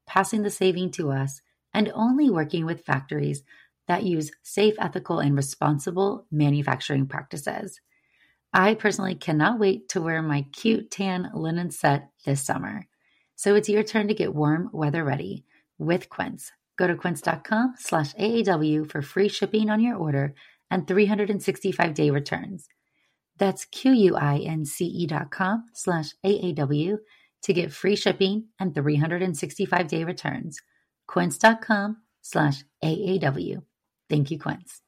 passing 0.11 0.41
the 0.41 0.49
saving 0.49 0.91
to 0.91 1.09
us, 1.09 1.41
and 1.73 1.89
only 1.95 2.29
working 2.29 2.65
with 2.65 2.83
factories 2.83 3.43
that 3.87 4.03
use 4.03 4.29
safe, 4.43 4.73
ethical, 4.77 5.19
and 5.19 5.37
responsible 5.37 6.25
manufacturing 6.29 7.07
practices. 7.07 7.79
I 8.53 8.73
personally 8.73 9.15
cannot 9.15 9.57
wait 9.57 9.87
to 9.89 10.01
wear 10.01 10.21
my 10.21 10.47
cute 10.51 10.91
tan 10.91 11.31
linen 11.33 11.71
set 11.71 12.09
this 12.25 12.43
summer. 12.43 12.87
So 13.37 13.55
it's 13.55 13.69
your 13.69 13.83
turn 13.83 14.09
to 14.09 14.13
get 14.13 14.35
warm 14.35 14.69
weather 14.73 15.05
ready 15.05 15.45
with 15.77 16.09
Quince. 16.09 16.51
Go 16.77 16.87
to 16.87 16.95
quince.com 16.95 17.75
slash 17.77 18.13
AAW 18.15 18.91
for 18.91 19.01
free 19.01 19.29
shipping 19.29 19.69
on 19.69 19.79
your 19.79 19.95
order 19.95 20.35
and 20.69 20.85
365 20.85 21.93
day 21.93 22.09
returns. 22.09 22.67
That's 23.37 23.63
Q-U-I-N-C-E 23.63 25.07
dot 25.07 25.31
com 25.31 25.69
slash 25.73 26.15
AAW 26.25 26.97
to 27.43 27.53
get 27.53 27.73
free 27.73 27.95
shipping 27.95 28.45
and 28.59 28.73
365 28.73 29.87
day 29.87 30.03
returns. 30.03 30.59
Quince.com 31.07 31.97
slash 32.21 32.63
AAW. 32.83 33.61
Thank 34.09 34.31
you, 34.31 34.39
Quince. 34.39 34.81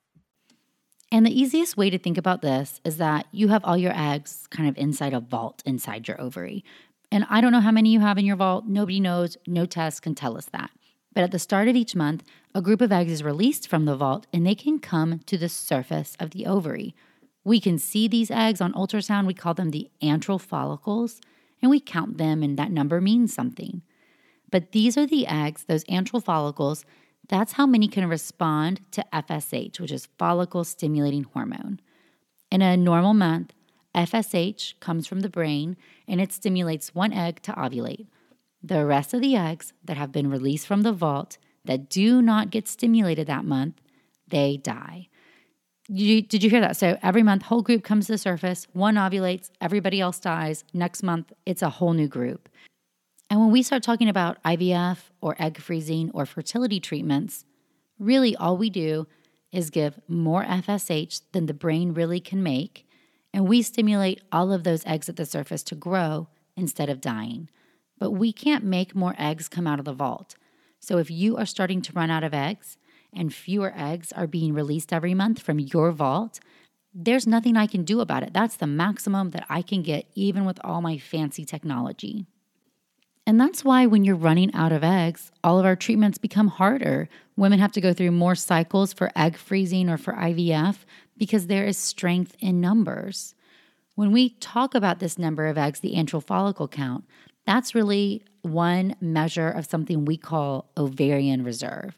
And 1.12 1.26
the 1.26 1.40
easiest 1.40 1.78
way 1.78 1.90
to 1.90 2.00
think 2.00 2.18
about 2.18 2.42
this 2.42 2.82
is 2.84 2.98
that 2.98 3.28
you 3.32 3.50
have 3.50 3.64
all 3.64 3.78
your 3.78 3.94
eggs 3.96 4.48
kind 4.50 4.68
of 4.68 4.78
inside 4.78 5.14
a 5.14 5.20
vault 5.20 5.62
inside 5.66 6.08
your 6.08 6.20
ovary. 6.20 6.64
And 7.12 7.28
I 7.30 7.42
don't 7.42 7.52
know 7.52 7.60
how 7.60 7.72
many 7.72 7.92
you 7.92 8.00
have 8.00 8.18
in 8.18 8.26
your 8.26 8.36
vault. 8.36 8.66
Nobody 8.66 9.00
knows. 9.00 9.38
No 9.46 9.68
test 9.68 10.02
can 10.02 10.16
tell 10.16 10.36
us 10.36 10.48
that. 10.48 10.72
But 11.14 11.24
at 11.24 11.32
the 11.32 11.38
start 11.38 11.68
of 11.68 11.76
each 11.76 11.96
month, 11.96 12.24
a 12.56 12.62
group 12.62 12.82
of 12.82 12.92
eggs 12.92 13.12
is 13.12 13.24
released 13.24 13.68
from 13.68 13.86
the 13.86 13.96
vault 13.96 14.26
and 14.34 14.46
they 14.46 14.56
can 14.56 14.80
come 14.80 15.20
to 15.28 15.38
the 15.38 15.50
surface 15.50 16.18
of 16.20 16.32
the 16.32 16.48
ovary. 16.48 16.96
We 17.44 17.60
can 17.60 17.78
see 17.78 18.08
these 18.08 18.32
eggs 18.32 18.62
on 18.62 18.74
ultrasound. 18.74 19.28
We 19.28 19.36
call 19.36 19.54
them 19.54 19.70
the 19.70 19.90
antral 20.02 20.42
follicles, 20.42 21.22
and 21.64 21.72
we 21.72 21.80
count 21.80 22.18
them, 22.18 22.44
and 22.44 22.60
that 22.60 22.72
number 22.72 23.02
means 23.02 23.34
something. 23.34 23.82
But 24.52 24.74
these 24.74 24.98
are 24.98 25.08
the 25.08 25.26
eggs, 25.26 25.64
those 25.64 25.86
antral 25.86 26.24
follicles, 26.24 26.86
that's 27.30 27.54
how 27.54 27.66
many 27.66 27.88
can 27.88 28.08
respond 28.08 28.82
to 28.92 29.06
FSH, 29.14 29.80
which 29.80 29.92
is 29.92 30.10
follicle 30.20 30.66
stimulating 30.66 31.24
hormone. 31.24 31.80
In 32.52 32.62
a 32.62 32.76
normal 32.76 33.14
month, 33.14 33.54
FSH 33.96 34.80
comes 34.82 35.08
from 35.08 35.22
the 35.22 35.30
brain 35.30 35.78
and 36.06 36.20
it 36.20 36.34
stimulates 36.34 36.94
one 36.94 37.14
egg 37.14 37.42
to 37.44 37.54
ovulate. 37.54 38.08
The 38.62 38.86
rest 38.86 39.14
of 39.14 39.22
the 39.22 39.36
eggs 39.36 39.72
that 39.86 39.98
have 39.98 40.12
been 40.12 40.30
released 40.30 40.68
from 40.68 40.82
the 40.82 40.92
vault 40.92 41.38
that 41.64 41.90
do 41.90 42.22
not 42.22 42.50
get 42.50 42.68
stimulated 42.68 43.28
that 43.28 43.46
month, 43.46 43.80
they 44.28 44.58
die. 44.58 45.08
You, 45.90 46.22
did 46.22 46.44
you 46.44 46.50
hear 46.50 46.62
that? 46.62 46.78
So 46.78 46.98
every 47.04 47.24
month, 47.24 47.44
whole 47.44 47.62
group 47.62 47.84
comes 47.84 48.06
to 48.06 48.14
the 48.14 48.18
surface, 48.18 48.68
one 48.72 48.96
ovulates, 48.96 49.50
everybody 49.60 50.00
else 50.00 50.20
dies. 50.20 50.64
Next 50.74 51.04
month, 51.04 51.34
it's 51.46 51.62
a 51.62 51.70
whole 51.70 51.94
new 51.94 52.08
group. 52.08 52.48
And 53.30 53.40
when 53.40 53.52
we 53.52 53.64
start 53.64 53.84
talking 53.84 54.08
about 54.08 54.42
IVF 54.44 55.10
or 55.20 55.36
egg 55.40 55.60
freezing 55.60 56.12
or 56.14 56.26
fertility 56.26 56.80
treatments, 56.80 57.46
really 58.00 58.36
all 58.36 58.58
we 58.58 58.70
do 58.70 59.08
is 59.52 59.70
give 59.70 60.00
more 60.08 60.44
FSH 60.44 61.22
than 61.32 61.48
the 61.48 61.54
brain 61.54 61.94
really 61.94 62.20
can 62.20 62.42
make, 62.42 62.88
and 63.34 63.48
we 63.48 63.62
stimulate 63.62 64.22
all 64.32 64.54
of 64.54 64.64
those 64.64 64.86
eggs 64.86 65.10
at 65.10 65.16
the 65.16 65.26
surface 65.26 65.64
to 65.64 65.76
grow 65.76 66.28
instead 66.56 66.90
of 66.90 67.02
dying. 67.02 67.50
But 68.00 68.12
we 68.12 68.32
can't 68.32 68.64
make 68.64 68.96
more 68.96 69.16
eggs 69.18 69.50
come 69.50 69.68
out 69.68 69.80
of 69.80 69.86
the 69.86 69.94
vault. 69.94 70.36
So 70.80 70.98
if 70.98 71.10
you 71.10 71.38
are 71.38 71.46
starting 71.46 71.82
to 71.84 71.94
run 71.94 72.12
out 72.12 72.24
of 72.24 72.34
eggs 72.34 72.78
and 73.16 73.34
fewer 73.34 73.74
eggs 73.76 74.12
are 74.12 74.28
being 74.28 74.54
released 74.54 74.94
every 74.94 75.14
month 75.14 75.40
from 75.40 75.60
your 75.60 75.92
vault, 75.92 76.40
there's 76.94 77.26
nothing 77.26 77.58
I 77.58 77.68
can 77.68 77.84
do 77.84 78.02
about 78.02 78.24
it. 78.24 78.34
That's 78.34 78.56
the 78.56 78.68
maximum 78.68 79.32
that 79.32 79.46
I 79.50 79.62
can 79.62 79.82
get, 79.82 80.06
even 80.14 80.46
with 80.46 80.60
all 80.64 80.82
my 80.82 80.98
fancy 80.98 81.44
technology. 81.46 82.28
And 83.26 83.40
that's 83.40 83.64
why 83.64 83.86
when 83.86 84.04
you're 84.04 84.16
running 84.16 84.54
out 84.54 84.72
of 84.72 84.84
eggs, 84.84 85.32
all 85.44 85.58
of 85.58 85.66
our 85.66 85.76
treatments 85.76 86.18
become 86.18 86.50
harder. 86.50 87.08
Women 87.38 87.60
have 87.60 87.72
to 87.74 87.82
go 87.82 87.94
through 87.94 88.12
more 88.12 88.36
cycles 88.36 88.94
for 88.94 89.12
egg 89.16 89.38
freezing 89.38 89.90
or 89.90 89.98
for 89.98 90.14
IVF 90.14 90.80
because 91.18 91.48
there 91.48 91.66
is 91.66 91.78
strength 91.78 92.36
in 92.40 92.60
numbers. 92.60 93.34
When 93.96 94.12
we 94.12 94.30
talk 94.30 94.76
about 94.76 95.00
this 95.00 95.18
number 95.18 95.48
of 95.48 95.58
eggs, 95.58 95.80
the 95.80 95.96
antral 95.96 96.24
follicle 96.24 96.68
count, 96.68 97.06
that's 97.46 97.76
really 97.76 98.24
one 98.42 98.96
measure 99.00 99.50
of 99.50 99.66
something 99.66 100.06
we 100.06 100.18
call 100.18 100.70
ovarian 100.76 101.44
reserve. 101.44 101.98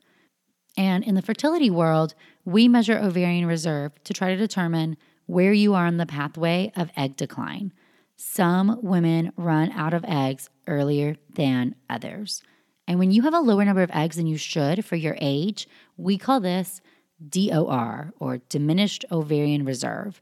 And 0.77 1.03
in 1.03 1.15
the 1.15 1.21
fertility 1.21 1.69
world, 1.69 2.15
we 2.43 2.67
measure 2.67 2.97
ovarian 2.97 3.45
reserve 3.45 3.91
to 4.03 4.13
try 4.13 4.29
to 4.29 4.35
determine 4.35 4.97
where 5.25 5.53
you 5.53 5.73
are 5.73 5.85
on 5.85 5.97
the 5.97 6.05
pathway 6.05 6.71
of 6.75 6.91
egg 6.95 7.15
decline. 7.15 7.73
Some 8.17 8.79
women 8.81 9.31
run 9.35 9.71
out 9.71 9.93
of 9.93 10.05
eggs 10.07 10.49
earlier 10.67 11.17
than 11.33 11.75
others. 11.89 12.43
And 12.87 12.99
when 12.99 13.11
you 13.11 13.23
have 13.23 13.33
a 13.33 13.39
lower 13.39 13.65
number 13.65 13.81
of 13.81 13.91
eggs 13.91 14.17
than 14.17 14.27
you 14.27 14.37
should 14.37 14.85
for 14.85 14.95
your 14.95 15.17
age, 15.19 15.67
we 15.97 16.17
call 16.17 16.39
this 16.39 16.81
DOR 17.27 18.13
or 18.19 18.37
diminished 18.49 19.05
ovarian 19.11 19.65
reserve. 19.65 20.21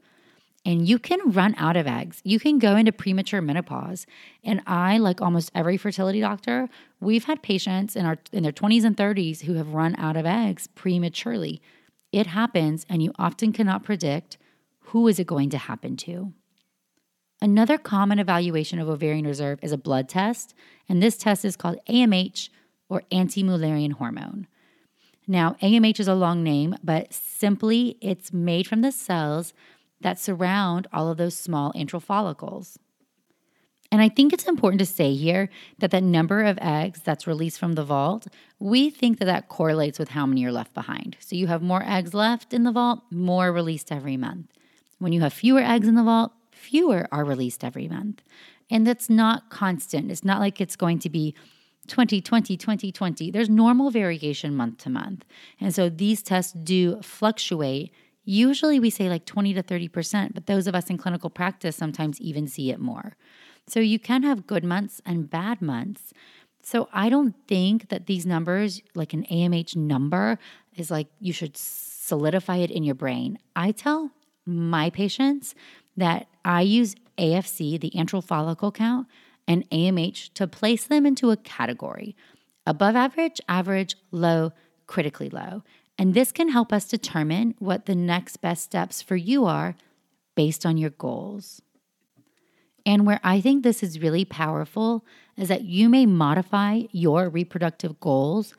And 0.64 0.88
you 0.88 0.98
can 0.98 1.32
run 1.32 1.54
out 1.58 1.76
of 1.76 1.86
eggs. 1.86 2.22
You 2.24 2.40
can 2.40 2.58
go 2.58 2.74
into 2.74 2.90
premature 2.90 3.42
menopause. 3.42 4.06
And 4.42 4.62
I, 4.66 4.96
like 4.96 5.20
almost 5.20 5.50
every 5.54 5.76
fertility 5.76 6.20
doctor, 6.20 6.70
we've 7.00 7.24
had 7.24 7.42
patients 7.42 7.96
in 7.96 8.06
our 8.06 8.16
in 8.32 8.42
their 8.42 8.52
20s 8.52 8.84
and 8.84 8.96
30s 8.96 9.42
who 9.42 9.54
have 9.54 9.74
run 9.74 9.94
out 9.96 10.16
of 10.16 10.24
eggs 10.24 10.66
prematurely. 10.68 11.60
It 12.12 12.28
happens, 12.28 12.86
and 12.88 13.02
you 13.02 13.12
often 13.18 13.52
cannot 13.52 13.82
predict 13.82 14.38
who 14.78 15.08
is 15.08 15.18
it 15.18 15.26
going 15.26 15.50
to 15.50 15.58
happen 15.58 15.96
to. 15.98 16.32
Another 17.42 17.76
common 17.76 18.18
evaluation 18.18 18.78
of 18.78 18.88
ovarian 18.88 19.26
reserve 19.26 19.58
is 19.60 19.72
a 19.72 19.76
blood 19.76 20.08
test, 20.08 20.54
and 20.88 21.02
this 21.02 21.16
test 21.16 21.44
is 21.44 21.56
called 21.56 21.78
AMH 21.88 22.48
or 22.88 23.02
anti-Mullerian 23.10 23.92
hormone. 23.92 24.46
Now, 25.26 25.56
AMH 25.62 26.00
is 26.00 26.08
a 26.08 26.14
long 26.14 26.42
name, 26.42 26.76
but 26.84 27.12
simply 27.12 27.96
it's 28.00 28.32
made 28.32 28.66
from 28.66 28.82
the 28.82 28.92
cells 28.92 29.52
that 30.04 30.18
surround 30.20 30.86
all 30.92 31.08
of 31.10 31.16
those 31.16 31.34
small 31.36 31.72
antral 31.72 32.00
follicles. 32.00 32.78
And 33.90 34.02
I 34.02 34.08
think 34.08 34.32
it's 34.32 34.46
important 34.46 34.80
to 34.80 34.86
say 34.86 35.14
here 35.14 35.48
that 35.78 35.92
the 35.92 36.00
number 36.00 36.42
of 36.42 36.58
eggs 36.60 37.00
that's 37.00 37.26
released 37.26 37.58
from 37.58 37.72
the 37.72 37.84
vault, 37.84 38.26
we 38.58 38.90
think 38.90 39.18
that 39.18 39.24
that 39.24 39.48
correlates 39.48 39.98
with 39.98 40.10
how 40.10 40.26
many 40.26 40.44
are 40.44 40.52
left 40.52 40.74
behind. 40.74 41.16
So 41.20 41.36
you 41.36 41.46
have 41.46 41.62
more 41.62 41.82
eggs 41.86 42.12
left 42.12 42.52
in 42.52 42.64
the 42.64 42.72
vault, 42.72 43.00
more 43.10 43.50
released 43.50 43.90
every 43.90 44.18
month. 44.18 44.48
When 44.98 45.12
you 45.12 45.22
have 45.22 45.32
fewer 45.32 45.60
eggs 45.60 45.88
in 45.88 45.94
the 45.94 46.02
vault, 46.02 46.32
fewer 46.50 47.08
are 47.10 47.24
released 47.24 47.64
every 47.64 47.88
month. 47.88 48.22
And 48.70 48.86
that's 48.86 49.08
not 49.08 49.48
constant. 49.48 50.10
It's 50.10 50.24
not 50.24 50.40
like 50.40 50.60
it's 50.60 50.76
going 50.76 50.98
to 50.98 51.08
be 51.08 51.34
20, 51.88 52.20
20, 52.20 52.56
20, 52.56 52.92
20. 52.92 53.30
There's 53.30 53.48
normal 53.48 53.90
variation 53.90 54.54
month 54.54 54.78
to 54.78 54.90
month. 54.90 55.24
And 55.60 55.74
so 55.74 55.88
these 55.88 56.22
tests 56.22 56.52
do 56.52 57.00
fluctuate. 57.00 57.92
Usually 58.24 58.80
we 58.80 58.90
say 58.90 59.08
like 59.08 59.26
20 59.26 59.54
to 59.54 59.62
30%, 59.62 60.34
but 60.34 60.46
those 60.46 60.66
of 60.66 60.74
us 60.74 60.88
in 60.88 60.98
clinical 60.98 61.30
practice 61.30 61.76
sometimes 61.76 62.20
even 62.20 62.46
see 62.46 62.70
it 62.70 62.80
more. 62.80 63.16
So 63.66 63.80
you 63.80 63.98
can 63.98 64.22
have 64.22 64.46
good 64.46 64.64
months 64.64 65.00
and 65.04 65.28
bad 65.28 65.60
months. 65.62 66.12
So 66.62 66.88
I 66.92 67.08
don't 67.08 67.34
think 67.46 67.90
that 67.90 68.06
these 68.06 68.24
numbers, 68.24 68.80
like 68.94 69.12
an 69.12 69.24
AMH 69.30 69.76
number, 69.76 70.38
is 70.74 70.90
like 70.90 71.08
you 71.20 71.32
should 71.32 71.56
solidify 71.56 72.56
it 72.56 72.70
in 72.70 72.84
your 72.84 72.94
brain. 72.94 73.38
I 73.54 73.72
tell 73.72 74.10
my 74.46 74.90
patients 74.90 75.54
that 75.96 76.26
I 76.44 76.62
use 76.62 76.94
AFC, 77.18 77.78
the 77.80 77.92
antral 77.94 78.24
follicle 78.24 78.72
count, 78.72 79.06
and 79.46 79.68
AMH 79.70 80.32
to 80.34 80.46
place 80.46 80.84
them 80.84 81.06
into 81.06 81.30
a 81.30 81.36
category 81.36 82.16
above 82.66 82.96
average, 82.96 83.40
average, 83.48 83.96
low, 84.10 84.52
critically 84.86 85.28
low. 85.28 85.62
And 85.98 86.14
this 86.14 86.32
can 86.32 86.48
help 86.48 86.72
us 86.72 86.86
determine 86.86 87.54
what 87.58 87.86
the 87.86 87.94
next 87.94 88.38
best 88.38 88.64
steps 88.64 89.00
for 89.00 89.16
you 89.16 89.44
are 89.44 89.76
based 90.34 90.66
on 90.66 90.76
your 90.76 90.90
goals. 90.90 91.62
And 92.86 93.06
where 93.06 93.20
I 93.22 93.40
think 93.40 93.62
this 93.62 93.82
is 93.82 94.00
really 94.00 94.24
powerful 94.24 95.04
is 95.36 95.48
that 95.48 95.64
you 95.64 95.88
may 95.88 96.06
modify 96.06 96.82
your 96.90 97.28
reproductive 97.28 97.98
goals 98.00 98.54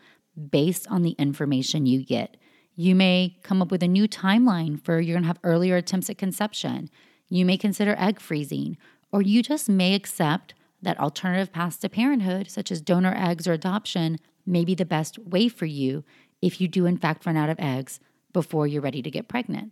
based 0.50 0.88
on 0.90 1.04
the 1.04 1.12
information 1.12 1.86
you 1.86 2.04
get. 2.04 2.38
You 2.76 2.96
may 2.96 3.38
come 3.44 3.62
up 3.62 3.72
with 3.72 3.84
a 3.84 3.88
new 3.88 4.08
timeline 4.08 4.82
for 4.84 5.00
you're 5.00 5.16
gonna 5.16 5.28
have 5.28 5.40
earlier 5.44 5.78
attempts 5.78 6.10
at 6.10 6.18
conception. 6.18 6.90
You 7.30 7.46
may 7.46 7.58
consider 7.58 7.96
egg 7.98 8.20
freezing, 8.20 8.78
or 9.12 9.22
you 9.22 9.42
just 9.44 9.70
may 9.70 9.94
accept 9.94 10.54
that 10.82 11.00
alternative 11.00 11.54
paths 11.54 11.78
to 11.78 11.90
parenthood, 11.90 12.50
such 12.50 12.72
as 12.72 12.82
donor 12.82 13.14
eggs 13.16 13.48
or 13.48 13.54
adoption, 13.54 14.18
may 14.46 14.66
be 14.66 14.76
the 14.76 14.86
best 14.86 15.18
way 15.20 15.48
for 15.48 15.66
you 15.66 16.04
if 16.46 16.62
you 16.62 16.68
do, 16.68 16.86
in 16.86 16.98
fact, 16.98 17.26
run 17.26 17.36
out 17.36 17.50
of 17.50 17.60
eggs 17.60 18.00
before 18.32 18.68
you're 18.68 18.82
ready 18.82 19.02
to 19.02 19.10
get 19.10 19.28
pregnant. 19.28 19.72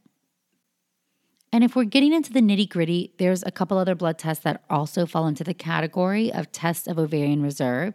And 1.52 1.64
if 1.64 1.76
we're 1.76 1.84
getting 1.84 2.14
into 2.14 2.34
the 2.34 2.40
nitty 2.40 2.68
gritty, 2.68 3.14
there's 3.20 3.44
a 3.44 3.52
couple 3.52 3.78
other 3.78 3.94
blood 3.94 4.18
tests 4.18 4.44
that 4.44 4.64
also 4.72 5.06
fall 5.06 5.28
into 5.28 5.44
the 5.44 5.54
category 5.54 6.34
of 6.34 6.52
tests 6.52 6.88
of 6.88 6.98
ovarian 6.98 7.44
reserve. 7.44 7.94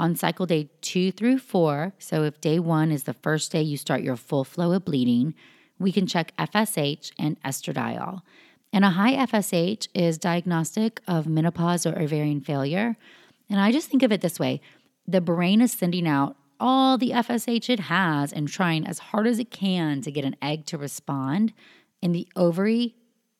On 0.00 0.16
cycle 0.16 0.44
day 0.44 0.70
two 0.80 1.12
through 1.12 1.38
four, 1.38 1.92
so 2.00 2.24
if 2.24 2.40
day 2.40 2.58
one 2.58 2.90
is 2.90 3.04
the 3.04 3.14
first 3.14 3.52
day 3.52 3.62
you 3.62 3.76
start 3.76 4.02
your 4.02 4.16
full 4.16 4.42
flow 4.42 4.72
of 4.72 4.84
bleeding, 4.84 5.34
we 5.78 5.92
can 5.92 6.08
check 6.08 6.36
FSH 6.36 7.12
and 7.16 7.40
estradiol. 7.42 8.22
And 8.72 8.84
a 8.84 8.90
high 8.90 9.24
FSH 9.24 9.86
is 9.94 10.18
diagnostic 10.18 11.00
of 11.06 11.28
menopause 11.28 11.86
or 11.86 11.96
ovarian 11.96 12.40
failure. 12.40 12.96
And 13.48 13.60
I 13.60 13.70
just 13.70 13.88
think 13.88 14.02
of 14.02 14.10
it 14.10 14.20
this 14.20 14.40
way 14.40 14.60
the 15.06 15.20
brain 15.20 15.60
is 15.60 15.72
sending 15.72 16.08
out 16.08 16.36
all 16.60 16.98
the 16.98 17.10
FSH 17.10 17.68
it 17.70 17.80
has 17.80 18.32
and 18.32 18.46
trying 18.46 18.86
as 18.86 18.98
hard 18.98 19.26
as 19.26 19.38
it 19.38 19.50
can 19.50 20.00
to 20.02 20.10
get 20.12 20.24
an 20.24 20.36
egg 20.40 20.66
to 20.66 20.78
respond. 20.78 21.52
And 22.02 22.14
the 22.14 22.28
ovary 22.36 22.94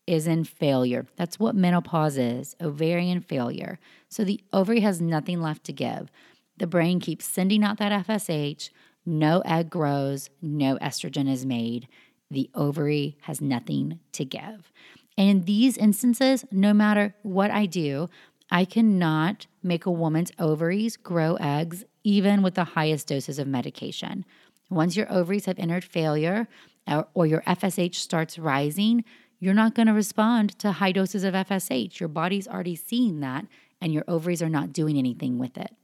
is 0.07 0.27
in 0.27 0.45
failure. 0.45 1.07
That's 1.17 1.39
what 1.39 1.55
menopause 1.55 2.19
is 2.19 2.57
ovarian 2.61 3.21
failure. 3.21 3.79
So 4.09 4.25
the 4.25 4.41
ovary 4.53 4.81
has 4.81 5.01
nothing 5.01 5.41
left 5.41 5.65
to 5.65 5.73
give. 5.73 6.11
The 6.57 6.67
brain 6.67 7.01
keeps 7.01 7.27
sending 7.27 7.63
out 7.63 7.79
that 7.79 8.07
FSH. 8.07 8.71
No 9.07 9.41
egg 9.45 9.71
grows, 9.71 10.29
no 10.43 10.77
estrogen 10.79 11.31
is 11.31 11.47
made. 11.47 11.89
The 12.31 12.51
ovary 12.55 13.17
has 13.23 13.41
nothing 13.41 14.01
to 14.13 14.25
give. 14.25 14.73
And 15.17 15.29
in 15.29 15.45
these 15.45 15.77
instances, 15.77 16.45
no 16.51 16.73
matter 16.73 17.15
what 17.23 17.51
I 17.51 17.67
do, 17.67 18.09
I 18.51 18.65
cannot 18.65 19.47
make 19.63 19.87
a 19.87 19.91
woman's 19.91 20.33
ovaries 20.39 20.97
grow 20.97 21.37
eggs 21.37 21.85
even 22.05 22.43
with 22.43 22.55
the 22.55 22.65
highest 22.65 23.09
doses 23.09 23.39
of 23.39 23.47
medication. 23.47 24.25
Once 24.71 24.97
your 24.97 25.11
ovaries 25.13 25.47
have 25.47 25.59
entered 25.59 25.85
failure 25.85 26.49
or, 26.87 27.07
or 27.15 27.27
your 27.27 27.43
FSH 27.43 27.97
starts 27.97 28.39
rising, 28.39 29.05
you're 29.39 29.55
not 29.55 29.75
going 29.75 29.87
to 29.87 29.93
respond 29.93 30.59
to 30.59 30.73
high 30.73 30.93
doses 30.93 31.25
of 31.25 31.35
FSH. 31.35 31.99
Your 31.99 32.09
body's 32.09 32.47
already 32.47 32.77
seen 32.77 33.21
that, 33.21 33.47
and 33.81 33.93
your 33.93 34.05
ovaries 34.07 34.43
are 34.43 34.51
not 34.51 34.73
doing 34.73 34.99
anything 34.99 35.39
with 35.39 35.57
it. 35.57 35.75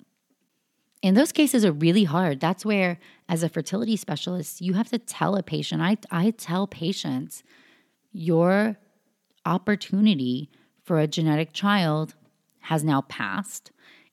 And 1.03 1.17
those 1.17 1.33
cases 1.33 1.65
are 1.65 1.73
really 1.73 2.05
hard. 2.05 2.41
That's 2.41 2.65
where, 2.65 2.99
as 3.29 3.43
a 3.43 3.49
fertility 3.49 3.97
specialist, 3.97 4.61
you 4.61 4.75
have 4.75 4.89
to 4.91 4.99
tell 4.99 5.37
a 5.37 5.43
patient. 5.43 5.81
I, 5.81 5.97
I 6.11 6.31
tell 6.31 6.67
patients, 6.67 7.43
your 8.13 8.77
opportunity 9.45 10.51
for 10.83 10.99
a 10.99 11.07
genetic 11.07 11.53
child 11.53 12.15
has 12.61 12.83
now 12.83 13.03
passed, 13.03 13.71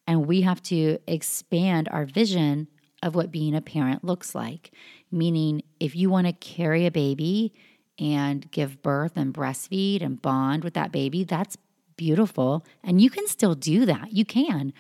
and 0.07 0.25
we 0.25 0.41
have 0.41 0.61
to 0.63 0.99
expand 1.07 1.89
our 1.91 2.05
vision 2.05 2.67
of 3.01 3.15
what 3.15 3.31
being 3.31 3.55
a 3.55 3.61
parent 3.61 4.03
looks 4.03 4.33
like. 4.33 4.71
Meaning, 5.11 5.63
if 5.79 5.95
you 5.95 6.09
want 6.09 6.27
to 6.27 6.33
carry 6.33 6.85
a 6.85 6.91
baby 6.91 7.53
and 7.99 8.49
give 8.51 8.81
birth 8.81 9.13
and 9.15 9.33
breastfeed 9.33 10.01
and 10.01 10.21
bond 10.21 10.63
with 10.63 10.73
that 10.73 10.91
baby, 10.91 11.23
that's 11.23 11.57
beautiful. 11.95 12.65
And 12.83 13.01
you 13.01 13.09
can 13.09 13.27
still 13.27 13.55
do 13.55 13.85
that. 13.85 14.11
You 14.11 14.25
can, 14.25 14.73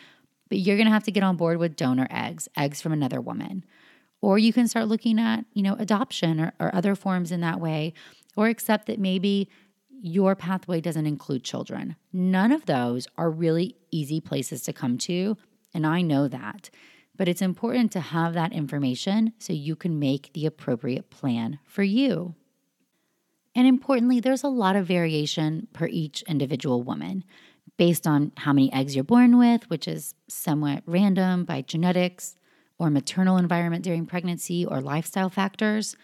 but 0.49 0.59
you're 0.59 0.77
going 0.77 0.87
to 0.87 0.93
have 0.93 1.03
to 1.03 1.11
get 1.11 1.23
on 1.23 1.37
board 1.37 1.57
with 1.57 1.75
donor 1.75 2.07
eggs, 2.09 2.47
eggs 2.57 2.81
from 2.81 2.93
another 2.93 3.21
woman. 3.21 3.63
Or 4.21 4.39
you 4.39 4.53
can 4.53 4.67
start 4.67 4.87
looking 4.87 5.19
at, 5.19 5.45
you 5.53 5.61
know, 5.61 5.75
adoption 5.77 6.39
or, 6.39 6.53
or 6.59 6.73
other 6.73 6.95
forms 6.95 7.31
in 7.31 7.41
that 7.41 7.59
way, 7.59 7.93
or 8.35 8.47
accept 8.47 8.87
that 8.87 8.99
maybe 8.99 9.49
your 10.05 10.35
pathway 10.35 10.81
doesn't 10.81 11.05
include 11.05 11.45
children. 11.45 11.95
None 12.11 12.51
of 12.51 12.65
those 12.65 13.07
are 13.17 13.31
really 13.31 13.77
easy 13.89 14.19
places 14.19 14.61
to 14.63 14.73
come 14.73 14.97
to, 14.97 15.37
and 15.73 15.87
I 15.87 16.01
know 16.01 16.27
that. 16.27 16.69
But 17.15 17.29
it's 17.29 17.41
important 17.41 17.93
to 17.93 18.01
have 18.01 18.33
that 18.33 18.51
information 18.51 19.31
so 19.39 19.53
you 19.53 19.77
can 19.77 19.99
make 19.99 20.33
the 20.33 20.45
appropriate 20.45 21.09
plan 21.09 21.59
for 21.63 21.83
you. 21.83 22.35
And 23.55 23.65
importantly, 23.65 24.19
there's 24.19 24.43
a 24.43 24.49
lot 24.49 24.75
of 24.75 24.85
variation 24.85 25.69
per 25.71 25.87
each 25.87 26.21
individual 26.23 26.83
woman 26.83 27.23
based 27.77 28.05
on 28.05 28.33
how 28.35 28.51
many 28.51 28.73
eggs 28.73 28.95
you're 28.95 29.05
born 29.05 29.37
with, 29.37 29.69
which 29.69 29.87
is 29.87 30.15
somewhat 30.27 30.83
random 30.85 31.45
by 31.45 31.61
genetics 31.61 32.35
or 32.77 32.89
maternal 32.89 33.37
environment 33.37 33.85
during 33.85 34.05
pregnancy 34.05 34.65
or 34.65 34.81
lifestyle 34.81 35.29
factors. 35.29 35.95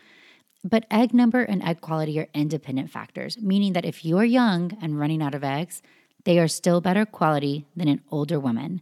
But 0.63 0.86
egg 0.91 1.13
number 1.13 1.41
and 1.41 1.63
egg 1.63 1.82
quality 1.82 2.19
are 2.19 2.28
independent 2.34 2.89
factors, 2.89 3.38
meaning 3.38 3.74
that 3.74 3.86
if 3.86 4.04
you're 4.04 4.26
young 4.26 4.78
and 4.82 5.00
running 5.00 5.22
out 5.22 5.36
of 5.36 5.43
eggs, 5.43 5.82
they 6.26 6.38
are 6.38 6.48
still 6.48 6.82
better 6.82 7.06
quality 7.06 7.65
than 7.76 7.88
an 7.88 8.02
older 8.12 8.39
woman. 8.39 8.82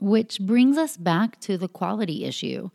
Which 0.00 0.40
brings 0.40 0.78
us 0.78 0.96
back 0.96 1.38
to 1.40 1.58
the 1.58 1.68
quality 1.68 2.24
issue. 2.24 2.70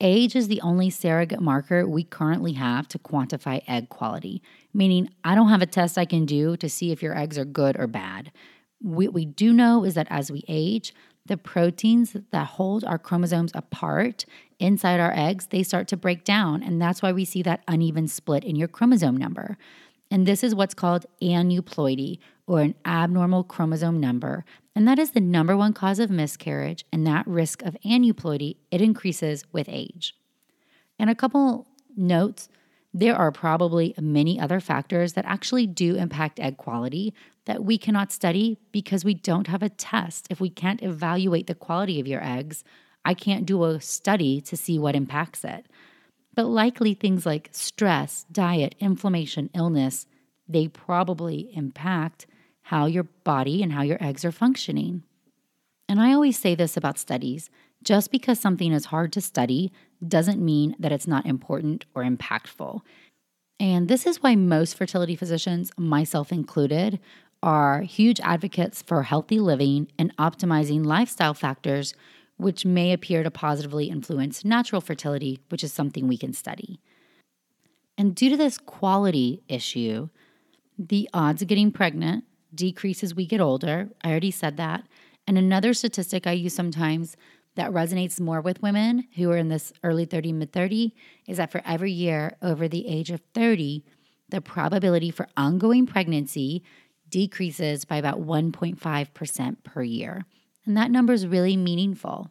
Age 0.00 0.36
is 0.36 0.48
the 0.48 0.60
only 0.60 0.88
surrogate 0.88 1.40
marker 1.40 1.86
we 1.86 2.04
currently 2.04 2.52
have 2.52 2.86
to 2.88 2.98
quantify 2.98 3.62
egg 3.66 3.88
quality, 3.88 4.40
meaning 4.72 5.10
I 5.24 5.34
don't 5.34 5.48
have 5.48 5.62
a 5.62 5.66
test 5.66 5.98
I 5.98 6.04
can 6.04 6.26
do 6.26 6.56
to 6.58 6.68
see 6.68 6.92
if 6.92 7.02
your 7.02 7.16
eggs 7.18 7.36
are 7.36 7.44
good 7.44 7.78
or 7.78 7.86
bad. 7.86 8.30
What 8.80 9.12
we 9.12 9.26
do 9.26 9.52
know 9.52 9.84
is 9.84 9.94
that 9.94 10.06
as 10.10 10.30
we 10.30 10.44
age, 10.48 10.94
the 11.26 11.36
proteins 11.36 12.16
that 12.30 12.46
hold 12.46 12.84
our 12.84 12.98
chromosomes 12.98 13.52
apart 13.54 14.24
inside 14.60 15.00
our 15.00 15.12
eggs, 15.16 15.46
they 15.46 15.62
start 15.62 15.88
to 15.88 15.96
break 15.96 16.24
down. 16.24 16.62
And 16.62 16.80
that's 16.80 17.02
why 17.02 17.12
we 17.12 17.24
see 17.24 17.42
that 17.42 17.62
uneven 17.66 18.08
split 18.08 18.44
in 18.44 18.56
your 18.56 18.68
chromosome 18.68 19.16
number. 19.16 19.56
And 20.10 20.26
this 20.26 20.42
is 20.42 20.54
what's 20.54 20.74
called 20.74 21.06
aneuploidy 21.22 22.18
or 22.46 22.60
an 22.60 22.74
abnormal 22.84 23.44
chromosome 23.44 24.00
number. 24.00 24.44
And 24.74 24.86
that 24.88 24.98
is 24.98 25.12
the 25.12 25.20
number 25.20 25.56
one 25.56 25.72
cause 25.72 25.98
of 25.98 26.10
miscarriage. 26.10 26.84
And 26.92 27.06
that 27.06 27.26
risk 27.26 27.62
of 27.62 27.76
aneuploidy, 27.84 28.56
it 28.70 28.80
increases 28.80 29.44
with 29.52 29.68
age. 29.68 30.14
And 30.98 31.08
a 31.08 31.14
couple 31.14 31.66
notes 31.96 32.48
there 32.92 33.14
are 33.14 33.30
probably 33.30 33.94
many 34.00 34.40
other 34.40 34.58
factors 34.58 35.12
that 35.12 35.24
actually 35.24 35.66
do 35.66 35.94
impact 35.94 36.40
egg 36.40 36.56
quality 36.56 37.14
that 37.44 37.64
we 37.64 37.78
cannot 37.78 38.12
study 38.12 38.58
because 38.72 39.04
we 39.04 39.14
don't 39.14 39.46
have 39.46 39.62
a 39.62 39.68
test. 39.68 40.26
If 40.28 40.40
we 40.40 40.50
can't 40.50 40.82
evaluate 40.82 41.46
the 41.46 41.54
quality 41.54 42.00
of 42.00 42.08
your 42.08 42.22
eggs, 42.22 42.64
I 43.04 43.14
can't 43.14 43.46
do 43.46 43.64
a 43.64 43.80
study 43.80 44.40
to 44.42 44.56
see 44.56 44.78
what 44.78 44.94
impacts 44.94 45.44
it. 45.44 45.66
but 46.34 46.46
likely 46.46 46.94
things 46.94 47.26
like 47.26 47.48
stress, 47.52 48.24
diet, 48.30 48.74
inflammation, 48.78 49.50
illness, 49.54 50.06
they 50.48 50.68
probably 50.68 51.50
impact 51.54 52.26
how 52.62 52.86
your 52.86 53.04
body 53.04 53.62
and 53.62 53.72
how 53.72 53.82
your 53.82 54.02
eggs 54.02 54.24
are 54.24 54.32
functioning. 54.32 55.02
And 55.88 56.00
I 56.00 56.12
always 56.12 56.38
say 56.38 56.54
this 56.54 56.76
about 56.76 56.98
studies 56.98 57.50
just 57.82 58.10
because 58.10 58.38
something 58.38 58.72
is 58.72 58.86
hard 58.86 59.12
to 59.14 59.20
study 59.20 59.72
doesn't 60.06 60.42
mean 60.44 60.76
that 60.78 60.92
it's 60.92 61.06
not 61.06 61.26
important 61.26 61.84
or 61.94 62.04
impactful. 62.04 62.80
And 63.58 63.88
this 63.88 64.06
is 64.06 64.22
why 64.22 64.36
most 64.36 64.76
fertility 64.76 65.16
physicians, 65.16 65.72
myself 65.76 66.32
included, 66.32 67.00
are 67.42 67.82
huge 67.82 68.20
advocates 68.20 68.82
for 68.82 69.02
healthy 69.02 69.40
living 69.40 69.88
and 69.98 70.16
optimizing 70.16 70.84
lifestyle 70.84 71.34
factors, 71.34 71.94
which 72.40 72.64
may 72.64 72.92
appear 72.92 73.22
to 73.22 73.30
positively 73.30 73.86
influence 73.86 74.44
natural 74.44 74.80
fertility, 74.80 75.38
which 75.48 75.62
is 75.62 75.72
something 75.72 76.08
we 76.08 76.18
can 76.18 76.32
study. 76.32 76.80
And 77.98 78.14
due 78.14 78.30
to 78.30 78.36
this 78.36 78.58
quality 78.58 79.42
issue, 79.48 80.08
the 80.78 81.08
odds 81.12 81.42
of 81.42 81.48
getting 81.48 81.70
pregnant 81.70 82.24
decrease 82.54 83.02
as 83.02 83.14
we 83.14 83.26
get 83.26 83.40
older. 83.40 83.90
I 84.02 84.10
already 84.10 84.30
said 84.30 84.56
that. 84.56 84.84
And 85.26 85.38
another 85.38 85.74
statistic 85.74 86.26
I 86.26 86.32
use 86.32 86.54
sometimes 86.54 87.16
that 87.56 87.72
resonates 87.72 88.20
more 88.20 88.40
with 88.40 88.62
women 88.62 89.06
who 89.16 89.30
are 89.30 89.36
in 89.36 89.48
this 89.48 89.72
early 89.82 90.04
30, 90.04 90.32
mid 90.32 90.52
30 90.52 90.94
is 91.26 91.36
that 91.36 91.52
for 91.52 91.62
every 91.64 91.92
year 91.92 92.36
over 92.42 92.68
the 92.68 92.88
age 92.88 93.10
of 93.10 93.20
30, 93.34 93.84
the 94.28 94.40
probability 94.40 95.10
for 95.10 95.28
ongoing 95.36 95.86
pregnancy 95.86 96.62
decreases 97.08 97.84
by 97.84 97.96
about 97.96 98.20
1.5% 98.20 99.64
per 99.64 99.82
year. 99.82 100.24
And 100.66 100.76
that 100.76 100.90
number 100.90 101.12
is 101.12 101.26
really 101.26 101.56
meaningful. 101.56 102.30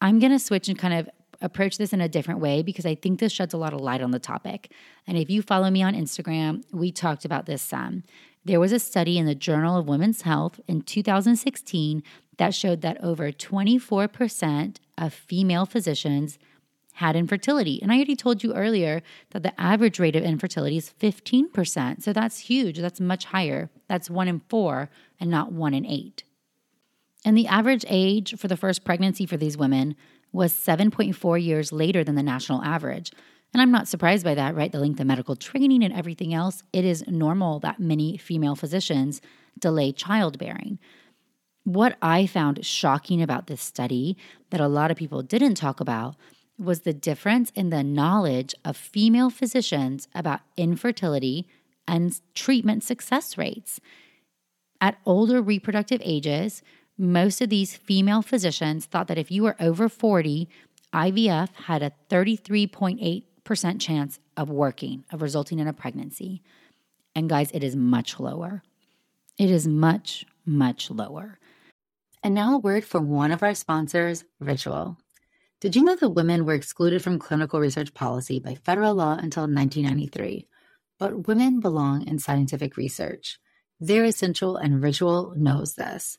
I'm 0.00 0.18
going 0.18 0.32
to 0.32 0.38
switch 0.38 0.68
and 0.68 0.78
kind 0.78 0.94
of 0.94 1.10
approach 1.42 1.78
this 1.78 1.92
in 1.92 2.00
a 2.00 2.08
different 2.08 2.40
way 2.40 2.62
because 2.62 2.86
I 2.86 2.94
think 2.94 3.18
this 3.18 3.32
sheds 3.32 3.54
a 3.54 3.58
lot 3.58 3.72
of 3.72 3.80
light 3.80 4.02
on 4.02 4.10
the 4.10 4.18
topic. 4.18 4.72
And 5.06 5.16
if 5.16 5.30
you 5.30 5.42
follow 5.42 5.70
me 5.70 5.82
on 5.82 5.94
Instagram, 5.94 6.64
we 6.72 6.92
talked 6.92 7.24
about 7.24 7.46
this 7.46 7.62
some. 7.62 8.02
There 8.44 8.60
was 8.60 8.72
a 8.72 8.78
study 8.78 9.18
in 9.18 9.26
the 9.26 9.34
Journal 9.34 9.76
of 9.76 9.88
Women's 9.88 10.22
Health 10.22 10.60
in 10.66 10.82
2016 10.82 12.02
that 12.38 12.54
showed 12.54 12.80
that 12.80 13.02
over 13.02 13.30
24% 13.30 14.76
of 14.96 15.12
female 15.12 15.66
physicians 15.66 16.38
had 16.94 17.16
infertility. 17.16 17.80
And 17.82 17.92
I 17.92 17.96
already 17.96 18.16
told 18.16 18.42
you 18.42 18.54
earlier 18.54 19.02
that 19.30 19.42
the 19.42 19.58
average 19.60 19.98
rate 19.98 20.16
of 20.16 20.24
infertility 20.24 20.76
is 20.76 20.92
15%. 21.00 22.02
So 22.02 22.12
that's 22.12 22.38
huge. 22.38 22.78
That's 22.78 23.00
much 23.00 23.26
higher. 23.26 23.70
That's 23.88 24.10
one 24.10 24.28
in 24.28 24.40
four 24.48 24.90
and 25.18 25.30
not 25.30 25.52
one 25.52 25.74
in 25.74 25.86
eight. 25.86 26.24
And 27.24 27.36
the 27.36 27.46
average 27.46 27.84
age 27.88 28.38
for 28.38 28.48
the 28.48 28.56
first 28.56 28.84
pregnancy 28.84 29.26
for 29.26 29.36
these 29.36 29.56
women 29.56 29.94
was 30.32 30.52
7.4 30.52 31.42
years 31.42 31.72
later 31.72 32.02
than 32.02 32.14
the 32.14 32.22
national 32.22 32.62
average. 32.62 33.12
And 33.52 33.60
I'm 33.60 33.72
not 33.72 33.88
surprised 33.88 34.24
by 34.24 34.34
that, 34.34 34.54
right? 34.54 34.70
The 34.70 34.78
length 34.78 35.00
of 35.00 35.06
medical 35.06 35.36
training 35.36 35.82
and 35.82 35.92
everything 35.92 36.32
else. 36.32 36.62
It 36.72 36.84
is 36.84 37.04
normal 37.08 37.58
that 37.60 37.80
many 37.80 38.16
female 38.16 38.54
physicians 38.54 39.20
delay 39.58 39.92
childbearing. 39.92 40.78
What 41.64 41.96
I 42.00 42.26
found 42.26 42.64
shocking 42.64 43.20
about 43.20 43.48
this 43.48 43.60
study 43.60 44.16
that 44.50 44.60
a 44.60 44.68
lot 44.68 44.90
of 44.90 44.96
people 44.96 45.22
didn't 45.22 45.56
talk 45.56 45.80
about 45.80 46.16
was 46.58 46.80
the 46.80 46.92
difference 46.92 47.50
in 47.54 47.70
the 47.70 47.82
knowledge 47.82 48.54
of 48.64 48.76
female 48.76 49.30
physicians 49.30 50.08
about 50.14 50.40
infertility 50.56 51.48
and 51.88 52.20
treatment 52.34 52.84
success 52.84 53.36
rates. 53.36 53.80
At 54.80 54.98
older 55.04 55.42
reproductive 55.42 56.00
ages, 56.04 56.62
most 57.00 57.40
of 57.40 57.48
these 57.48 57.74
female 57.74 58.20
physicians 58.20 58.84
thought 58.84 59.08
that 59.08 59.18
if 59.18 59.30
you 59.30 59.42
were 59.42 59.56
over 59.58 59.88
40, 59.88 60.48
IVF 60.92 61.48
had 61.54 61.82
a 61.82 61.92
33.8% 62.10 63.80
chance 63.80 64.20
of 64.36 64.50
working, 64.50 65.04
of 65.10 65.22
resulting 65.22 65.58
in 65.58 65.66
a 65.66 65.72
pregnancy. 65.72 66.42
And 67.14 67.28
guys, 67.28 67.50
it 67.52 67.64
is 67.64 67.74
much 67.74 68.20
lower. 68.20 68.62
It 69.38 69.50
is 69.50 69.66
much, 69.66 70.26
much 70.44 70.90
lower. 70.90 71.38
And 72.22 72.34
now 72.34 72.54
a 72.54 72.58
word 72.58 72.84
from 72.84 73.08
one 73.08 73.32
of 73.32 73.42
our 73.42 73.54
sponsors, 73.54 74.24
Ritual. 74.38 74.98
Did 75.60 75.74
you 75.74 75.82
know 75.82 75.96
that 75.96 76.10
women 76.10 76.44
were 76.44 76.54
excluded 76.54 77.02
from 77.02 77.18
clinical 77.18 77.60
research 77.60 77.94
policy 77.94 78.40
by 78.40 78.56
federal 78.56 78.94
law 78.94 79.12
until 79.12 79.44
1993? 79.44 80.46
But 80.98 81.26
women 81.26 81.60
belong 81.60 82.06
in 82.06 82.18
scientific 82.18 82.76
research. 82.76 83.38
They're 83.78 84.04
essential, 84.04 84.56
and 84.56 84.82
Ritual 84.82 85.32
knows 85.34 85.74
this. 85.76 86.18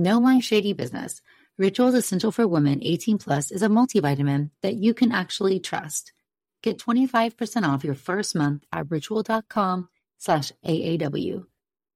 No 0.00 0.18
my 0.18 0.40
shady 0.40 0.72
business. 0.72 1.20
Ritual's 1.58 1.92
Essential 1.92 2.32
for 2.32 2.48
Women 2.48 2.78
18 2.82 3.18
Plus 3.18 3.50
is 3.50 3.60
a 3.60 3.68
multivitamin 3.68 4.48
that 4.62 4.76
you 4.76 4.94
can 4.94 5.12
actually 5.12 5.60
trust. 5.60 6.14
Get 6.62 6.78
25% 6.78 7.68
off 7.68 7.84
your 7.84 7.94
first 7.94 8.34
month 8.34 8.64
at 8.72 8.90
ritual.com 8.90 9.90
slash 10.16 10.52
AAW. 10.64 11.44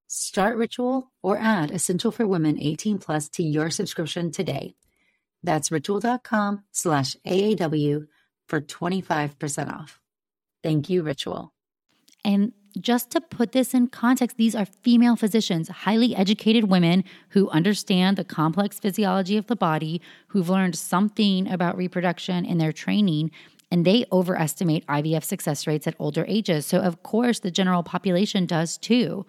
Start 0.06 0.58
Ritual 0.58 1.10
or 1.22 1.38
add 1.38 1.70
Essential 1.70 2.10
for 2.12 2.26
Women 2.26 2.60
18 2.60 2.98
Plus 2.98 3.30
to 3.30 3.42
your 3.42 3.70
subscription 3.70 4.30
today. 4.30 4.74
That's 5.42 5.72
ritual.com 5.72 6.62
slash 6.72 7.16
AAW 7.26 8.06
for 8.48 8.60
25% 8.60 9.72
off. 9.72 9.98
Thank 10.62 10.90
you, 10.90 11.02
Ritual. 11.02 11.54
And 12.22 12.52
just 12.80 13.10
to 13.10 13.20
put 13.20 13.52
this 13.52 13.72
in 13.72 13.88
context, 13.88 14.36
these 14.36 14.54
are 14.54 14.66
female 14.66 15.16
physicians, 15.16 15.68
highly 15.68 16.14
educated 16.14 16.64
women 16.64 17.04
who 17.30 17.48
understand 17.50 18.16
the 18.16 18.24
complex 18.24 18.78
physiology 18.78 19.36
of 19.36 19.46
the 19.46 19.56
body, 19.56 20.00
who've 20.28 20.48
learned 20.48 20.76
something 20.76 21.46
about 21.48 21.76
reproduction 21.76 22.44
in 22.44 22.58
their 22.58 22.72
training, 22.72 23.30
and 23.70 23.84
they 23.84 24.04
overestimate 24.12 24.86
IVF 24.86 25.24
success 25.24 25.66
rates 25.66 25.86
at 25.86 25.94
older 25.98 26.24
ages. 26.28 26.66
So, 26.66 26.78
of 26.78 27.02
course, 27.02 27.40
the 27.40 27.50
general 27.50 27.82
population 27.82 28.46
does 28.46 28.76
too. 28.76 29.24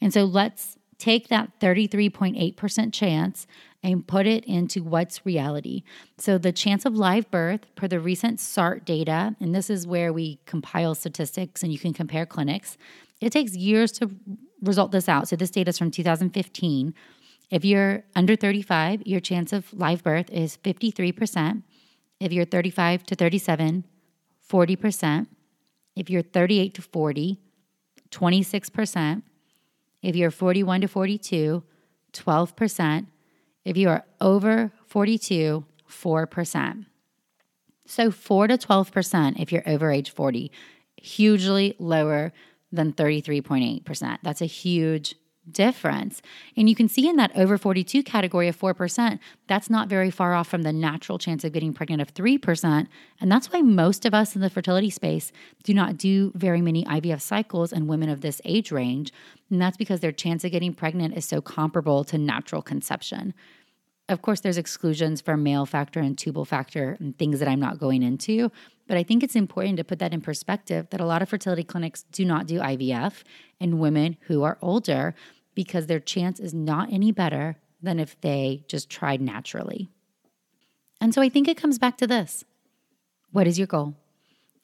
And 0.00 0.12
so 0.12 0.24
let's 0.24 0.76
take 0.98 1.28
that 1.28 1.58
33.8% 1.60 2.92
chance 2.92 3.46
and 3.86 4.04
put 4.04 4.26
it 4.26 4.44
into 4.46 4.82
what's 4.82 5.24
reality. 5.24 5.84
So, 6.18 6.38
the 6.38 6.50
chance 6.50 6.84
of 6.84 6.96
live 6.96 7.30
birth 7.30 7.60
per 7.76 7.86
the 7.86 8.00
recent 8.00 8.40
SART 8.40 8.84
data, 8.84 9.36
and 9.38 9.54
this 9.54 9.70
is 9.70 9.86
where 9.86 10.12
we 10.12 10.40
compile 10.44 10.96
statistics 10.96 11.62
and 11.62 11.72
you 11.72 11.78
can 11.78 11.94
compare 11.94 12.26
clinics, 12.26 12.76
it 13.20 13.30
takes 13.30 13.54
years 13.54 13.92
to 13.92 14.10
result 14.60 14.90
this 14.90 15.08
out. 15.08 15.28
So, 15.28 15.36
this 15.36 15.52
data 15.52 15.68
is 15.68 15.78
from 15.78 15.92
2015. 15.92 16.94
If 17.48 17.64
you're 17.64 18.02
under 18.16 18.34
35, 18.34 19.06
your 19.06 19.20
chance 19.20 19.52
of 19.52 19.72
live 19.72 20.02
birth 20.02 20.30
is 20.30 20.56
53%. 20.64 21.62
If 22.18 22.32
you're 22.32 22.44
35 22.44 23.06
to 23.06 23.14
37, 23.14 23.84
40%. 24.50 25.26
If 25.94 26.10
you're 26.10 26.22
38 26.22 26.74
to 26.74 26.82
40, 26.82 27.38
26%. 28.10 29.22
If 30.02 30.16
you're 30.16 30.32
41 30.32 30.80
to 30.80 30.88
42, 30.88 31.62
12%. 32.12 33.06
If 33.66 33.76
you 33.76 33.88
are 33.88 34.04
over 34.20 34.70
42, 34.86 35.64
4%. 35.90 36.86
So 37.84 38.10
4 38.12 38.46
to 38.46 38.58
12% 38.58 39.40
if 39.40 39.50
you're 39.50 39.68
over 39.68 39.90
age 39.90 40.10
40, 40.10 40.52
hugely 40.96 41.74
lower 41.80 42.32
than 42.70 42.92
33.8%. 42.92 44.18
That's 44.22 44.40
a 44.40 44.46
huge 44.46 45.16
difference. 45.50 46.22
And 46.56 46.68
you 46.68 46.74
can 46.74 46.88
see 46.88 47.08
in 47.08 47.16
that 47.16 47.36
over 47.36 47.58
42 47.58 48.02
category 48.02 48.48
of 48.48 48.58
4%, 48.58 49.18
that's 49.46 49.70
not 49.70 49.88
very 49.88 50.10
far 50.10 50.34
off 50.34 50.48
from 50.48 50.62
the 50.62 50.72
natural 50.72 51.18
chance 51.18 51.44
of 51.44 51.52
getting 51.52 51.72
pregnant 51.72 52.02
of 52.02 52.14
3%. 52.14 52.86
And 53.20 53.32
that's 53.32 53.52
why 53.52 53.62
most 53.62 54.04
of 54.04 54.14
us 54.14 54.34
in 54.34 54.42
the 54.42 54.50
fertility 54.50 54.90
space 54.90 55.32
do 55.62 55.74
not 55.74 55.96
do 55.96 56.32
very 56.34 56.60
many 56.60 56.84
IVF 56.84 57.20
cycles 57.20 57.72
in 57.72 57.86
women 57.86 58.08
of 58.08 58.20
this 58.20 58.40
age 58.44 58.72
range. 58.72 59.12
And 59.50 59.60
that's 59.60 59.76
because 59.76 60.00
their 60.00 60.12
chance 60.12 60.44
of 60.44 60.50
getting 60.50 60.74
pregnant 60.74 61.16
is 61.16 61.24
so 61.24 61.40
comparable 61.40 62.04
to 62.04 62.18
natural 62.18 62.62
conception. 62.62 63.34
Of 64.08 64.22
course, 64.22 64.40
there's 64.40 64.58
exclusions 64.58 65.20
for 65.20 65.36
male 65.36 65.66
factor 65.66 65.98
and 65.98 66.16
tubal 66.16 66.44
factor 66.44 66.96
and 67.00 67.18
things 67.18 67.40
that 67.40 67.48
I'm 67.48 67.58
not 67.58 67.78
going 67.78 68.04
into. 68.04 68.52
But 68.86 68.96
I 68.96 69.02
think 69.02 69.24
it's 69.24 69.34
important 69.34 69.78
to 69.78 69.84
put 69.84 69.98
that 69.98 70.14
in 70.14 70.20
perspective 70.20 70.88
that 70.90 71.00
a 71.00 71.04
lot 71.04 71.22
of 71.22 71.28
fertility 71.28 71.64
clinics 71.64 72.04
do 72.12 72.24
not 72.24 72.46
do 72.46 72.60
IVF 72.60 73.24
in 73.58 73.80
women 73.80 74.16
who 74.22 74.44
are 74.44 74.58
older 74.62 75.14
because 75.56 75.88
their 75.88 75.98
chance 75.98 76.38
is 76.38 76.54
not 76.54 76.92
any 76.92 77.10
better 77.10 77.56
than 77.82 77.98
if 77.98 78.20
they 78.20 78.62
just 78.68 78.88
tried 78.88 79.20
naturally. 79.20 79.88
And 81.00 81.12
so 81.12 81.20
I 81.20 81.28
think 81.28 81.48
it 81.48 81.56
comes 81.56 81.80
back 81.80 81.98
to 81.98 82.06
this 82.06 82.44
What 83.32 83.48
is 83.48 83.58
your 83.58 83.66
goal? 83.66 83.96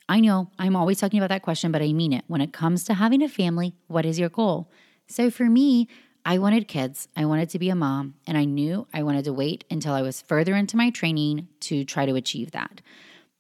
I 0.09 0.21
know 0.21 0.51
I'm 0.59 0.77
always 0.77 1.01
talking 1.01 1.19
about 1.19 1.31
that 1.31 1.43
question, 1.43 1.73
but 1.73 1.83
I 1.83 1.93
mean 1.93 2.13
it. 2.13 2.25
When 2.29 2.41
it 2.41 2.53
comes 2.53 2.85
to 2.85 2.95
having 2.95 3.23
a 3.23 3.29
family, 3.29 3.75
what 3.89 4.07
is 4.07 4.19
your 4.19 4.29
goal? 4.29 4.71
So 5.09 5.31
for 5.31 5.45
me, 5.45 5.89
I 6.25 6.39
wanted 6.39 6.69
kids. 6.69 7.09
I 7.17 7.25
wanted 7.25 7.51
to 7.51 7.59
be 7.59 7.71
a 7.71 7.75
mom, 7.75 8.15
and 8.27 8.39
I 8.39 8.45
knew 8.45 8.87
I 8.93 9.03
wanted 9.03 9.25
to 9.25 9.33
wait 9.33 9.65
until 9.71 9.93
I 9.93 10.03
was 10.03 10.23
further 10.23 10.55
into 10.55 10.77
my 10.77 10.91
training 10.91 11.49
to 11.61 11.85
try 11.85 12.07
to 12.07 12.15
achieve 12.15 12.53
that. 12.53 12.81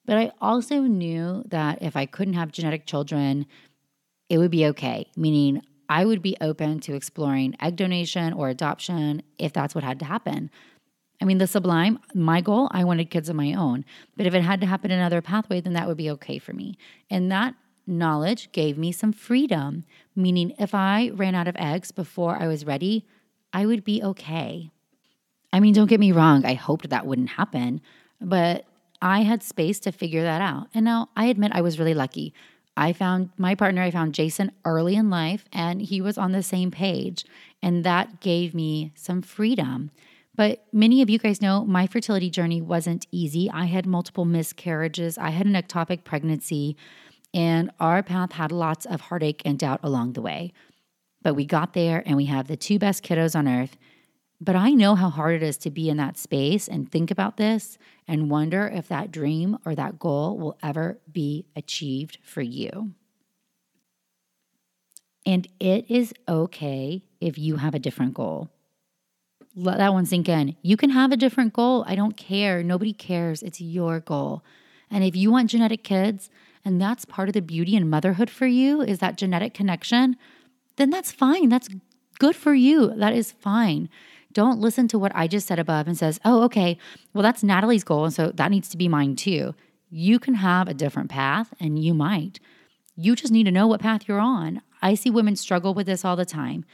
But 0.05 0.17
I 0.17 0.33
also 0.41 0.81
knew 0.81 1.45
that 1.49 1.83
if 1.83 1.97
I 1.97 2.07
couldn't 2.07 2.35
have 2.35 2.51
genetic 2.51 2.87
children, 2.87 3.47
it 4.29 4.39
would 4.39 4.51
be 4.51 4.67
okay, 4.67 5.11
meaning 5.17 5.63
I 5.89 6.05
would 6.05 6.23
be 6.23 6.37
open 6.41 6.81
to 6.81 6.95
exploring 6.95 7.57
egg 7.61 7.77
donation 7.77 8.33
or 8.33 8.49
adoption 8.49 9.23
if 9.39 9.53
that's 9.53 9.75
what 9.75 9.85
had 9.85 9.99
to 10.01 10.05
happen. 10.05 10.51
I 11.21 11.25
mean, 11.25 11.39
the 11.39 11.47
sublime, 11.47 11.99
my 12.15 12.41
goal, 12.41 12.69
I 12.73 12.83
wanted 12.85 13.11
kids 13.11 13.29
of 13.29 13.37
my 13.37 13.55
own. 13.55 13.85
But 14.17 14.27
if 14.27 14.35
it 14.35 14.43
had 14.43 14.61
to 14.61 14.67
happen 14.67 14.91
another 14.91 15.23
pathway, 15.23 15.61
then 15.61 15.73
that 15.75 15.87
would 15.87 15.97
be 15.97 16.11
okay 16.11 16.39
for 16.39 16.53
me. 16.53 16.77
And 17.09 17.31
that 17.31 17.55
knowledge 17.87 18.51
gave 18.53 18.77
me 18.77 18.91
some 18.91 19.13
freedom, 19.13 19.85
meaning 20.17 20.53
if 20.59 20.75
I 20.75 21.11
ran 21.15 21.35
out 21.35 21.49
of 21.49 21.57
eggs 21.57 21.93
before 21.93 22.37
I 22.37 22.49
was 22.49 22.67
ready, 22.67 23.07
I 23.53 23.67
would 23.67 23.85
be 23.85 24.03
okay. 24.03 24.71
I 25.53 25.61
mean, 25.61 25.75
don't 25.75 25.89
get 25.89 26.01
me 26.01 26.13
wrong, 26.13 26.45
I 26.45 26.55
hoped 26.55 26.89
that 26.89 27.07
wouldn't 27.07 27.31
happen, 27.31 27.81
but 28.21 28.65
I 29.03 29.23
had 29.23 29.43
space 29.43 29.79
to 29.81 29.93
figure 29.93 30.23
that 30.23 30.41
out. 30.41 30.69
And 30.75 30.85
now 30.85 31.11
I 31.15 31.27
admit 31.27 31.53
I 31.55 31.61
was 31.61 31.79
really 31.79 31.95
lucky. 31.95 32.33
I 32.77 32.93
found 32.93 33.31
my 33.37 33.55
partner, 33.55 33.83
I 33.83 33.91
found 33.91 34.15
Jason 34.15 34.53
early 34.65 34.97
in 34.97 35.11
life, 35.11 35.45
and 35.53 35.83
he 35.83 36.01
was 36.01 36.17
on 36.17 36.33
the 36.33 36.43
same 36.43 36.71
page. 36.71 37.25
And 37.63 37.85
that 37.85 38.21
gave 38.21 38.55
me 38.55 38.93
some 38.95 39.23
freedom. 39.23 39.91
But 40.35 40.65
many 40.73 41.03
of 41.03 41.11
you 41.11 41.19
guys 41.19 41.43
know 41.43 41.65
my 41.65 41.87
fertility 41.87 42.31
journey 42.31 42.63
wasn't 42.63 43.07
easy. 43.11 43.51
I 43.51 43.67
had 43.67 43.85
multiple 43.85 44.25
miscarriages, 44.25 45.19
I 45.19 45.31
had 45.31 45.47
an 45.47 45.53
ectopic 45.53 46.05
pregnancy, 46.05 46.77
and 47.35 47.71
our 47.79 48.03
path 48.03 48.33
had 48.33 48.53
lots 48.53 48.87
of 48.87 49.03
heartache 49.03 49.43
and 49.45 49.59
doubt 49.59 49.81
along 49.83 50.15
the 50.15 50.23
way. 50.23 50.53
But 51.23 51.35
we 51.35 51.45
got 51.45 51.75
there 51.75 52.03
and 52.05 52.17
we 52.17 52.27
have 52.27 52.49
the 52.49 52.57
two 52.57 52.79
best 52.79 53.05
kiddos 53.05 53.37
on 53.37 53.47
earth. 53.47 53.77
But 54.43 54.57
I 54.57 54.71
know 54.71 54.95
how 54.95 55.09
hard 55.09 55.37
it 55.37 55.43
is 55.43 55.57
to 55.59 55.71
be 55.71 55.89
in 55.89 55.99
that 55.99 56.19
space 56.19 56.67
and 56.67 56.91
think 56.91 57.11
about 57.11 57.37
this 57.37 57.79
and 58.09 58.31
wonder 58.31 58.67
if 58.67 58.89
that 58.89 59.13
dream 59.13 59.59
or 59.65 59.75
that 59.75 59.99
goal 59.99 60.37
will 60.37 60.59
ever 60.63 60.99
be 61.11 61.47
achieved 61.55 62.19
for 62.25 62.43
you. 62.43 62.93
And 65.25 65.47
it 65.61 65.89
is 65.89 66.13
okay 66.29 67.05
if 67.21 67.39
you 67.39 67.57
have 67.57 67.75
a 67.75 67.79
different 67.79 68.15
goal 68.15 68.51
let 69.55 69.79
that 69.79 69.93
one 69.93 70.07
sink 70.07 70.29
in. 70.29 70.57
You 70.63 70.77
can 70.77 70.91
have 70.91 71.13
a 71.13 71.17
different 71.17 71.53
goal. 71.53 71.85
I 71.87 71.95
don't 71.95 72.17
care. 72.17 72.63
Nobody 72.63 72.93
cares. 72.93 73.43
It's 73.43 73.61
your 73.61 74.01
goal. 74.01 74.43
And 74.91 75.05
if 75.05 75.17
you 75.17 75.31
want 75.31 75.51
genetic 75.51 75.85
kids, 75.85 76.31
and 76.65 76.81
that's 76.81 77.05
part 77.05 77.29
of 77.29 77.35
the 77.35 77.43
beauty 77.43 77.77
and 77.77 77.91
motherhood 77.91 78.31
for 78.31 78.47
you 78.47 78.83
is 78.83 78.99
that 79.01 79.19
genetic 79.19 79.53
connection, 79.53 80.17
then 80.77 80.91
that's 80.91 81.13
fine. 81.13 81.49
That's 81.49 81.69
good 82.19 82.37
for 82.37 82.55
you. 82.55 82.95
That 82.95 83.13
is 83.13 83.33
fine. 83.33 83.89
Don't 84.33 84.61
listen 84.61 84.89
to 84.89 84.99
what 84.99 85.13
I 85.15 85.27
just 85.27 85.47
said 85.47 85.59
above 85.59 85.87
and 85.87 85.97
says, 85.97 86.21
oh, 86.25 86.43
okay, 86.45 86.79
well, 87.13 87.23
that's 87.23 87.43
Natalie's 87.43 87.85
goal. 87.85 88.05
And 88.05 88.15
so 88.15 88.31
that 88.35 88.51
needs 88.51 88.69
to 88.71 88.77
be 88.77 88.89
mine 88.89 89.17
too. 89.17 89.55
You 89.91 90.19
can 90.19 90.35
have 90.35 90.69
a 90.69 90.75
different 90.75 91.11
path 91.11 91.53
and 91.61 91.79
you 91.79 91.95
might. 91.95 92.41
You 92.97 93.15
just 93.15 93.33
need 93.33 93.45
to 93.45 93.51
know 93.51 93.67
what 93.67 93.81
path 93.81 94.09
you're 94.09 94.21
on. 94.21 94.63
I 94.81 94.95
see 94.95 95.11
women 95.11 95.37
struggle 95.37 95.75
with 95.75 95.87
this 95.87 96.05
all 96.05 96.17
the 96.17 96.25
time. 96.25 96.65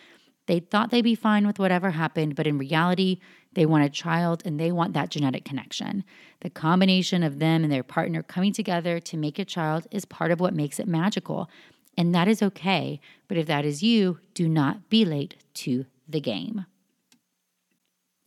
They 0.46 0.60
thought 0.60 0.90
they'd 0.90 1.02
be 1.02 1.14
fine 1.14 1.46
with 1.46 1.58
whatever 1.58 1.90
happened, 1.90 2.34
but 2.34 2.46
in 2.46 2.56
reality, 2.58 3.20
they 3.52 3.66
want 3.66 3.84
a 3.84 3.90
child 3.90 4.42
and 4.44 4.58
they 4.58 4.72
want 4.72 4.94
that 4.94 5.10
genetic 5.10 5.44
connection. 5.44 6.04
The 6.40 6.50
combination 6.50 7.22
of 7.22 7.38
them 7.38 7.64
and 7.64 7.72
their 7.72 7.82
partner 7.82 8.22
coming 8.22 8.52
together 8.52 8.98
to 9.00 9.16
make 9.16 9.38
a 9.38 9.44
child 9.44 9.86
is 9.90 10.04
part 10.04 10.30
of 10.30 10.40
what 10.40 10.54
makes 10.54 10.78
it 10.78 10.88
magical. 10.88 11.50
And 11.98 12.14
that 12.14 12.28
is 12.28 12.42
okay. 12.42 13.00
But 13.26 13.36
if 13.36 13.46
that 13.46 13.64
is 13.64 13.82
you, 13.82 14.20
do 14.32 14.48
not 14.48 14.88
be 14.88 15.04
late 15.04 15.36
to 15.54 15.86
the 16.08 16.20
game. 16.20 16.64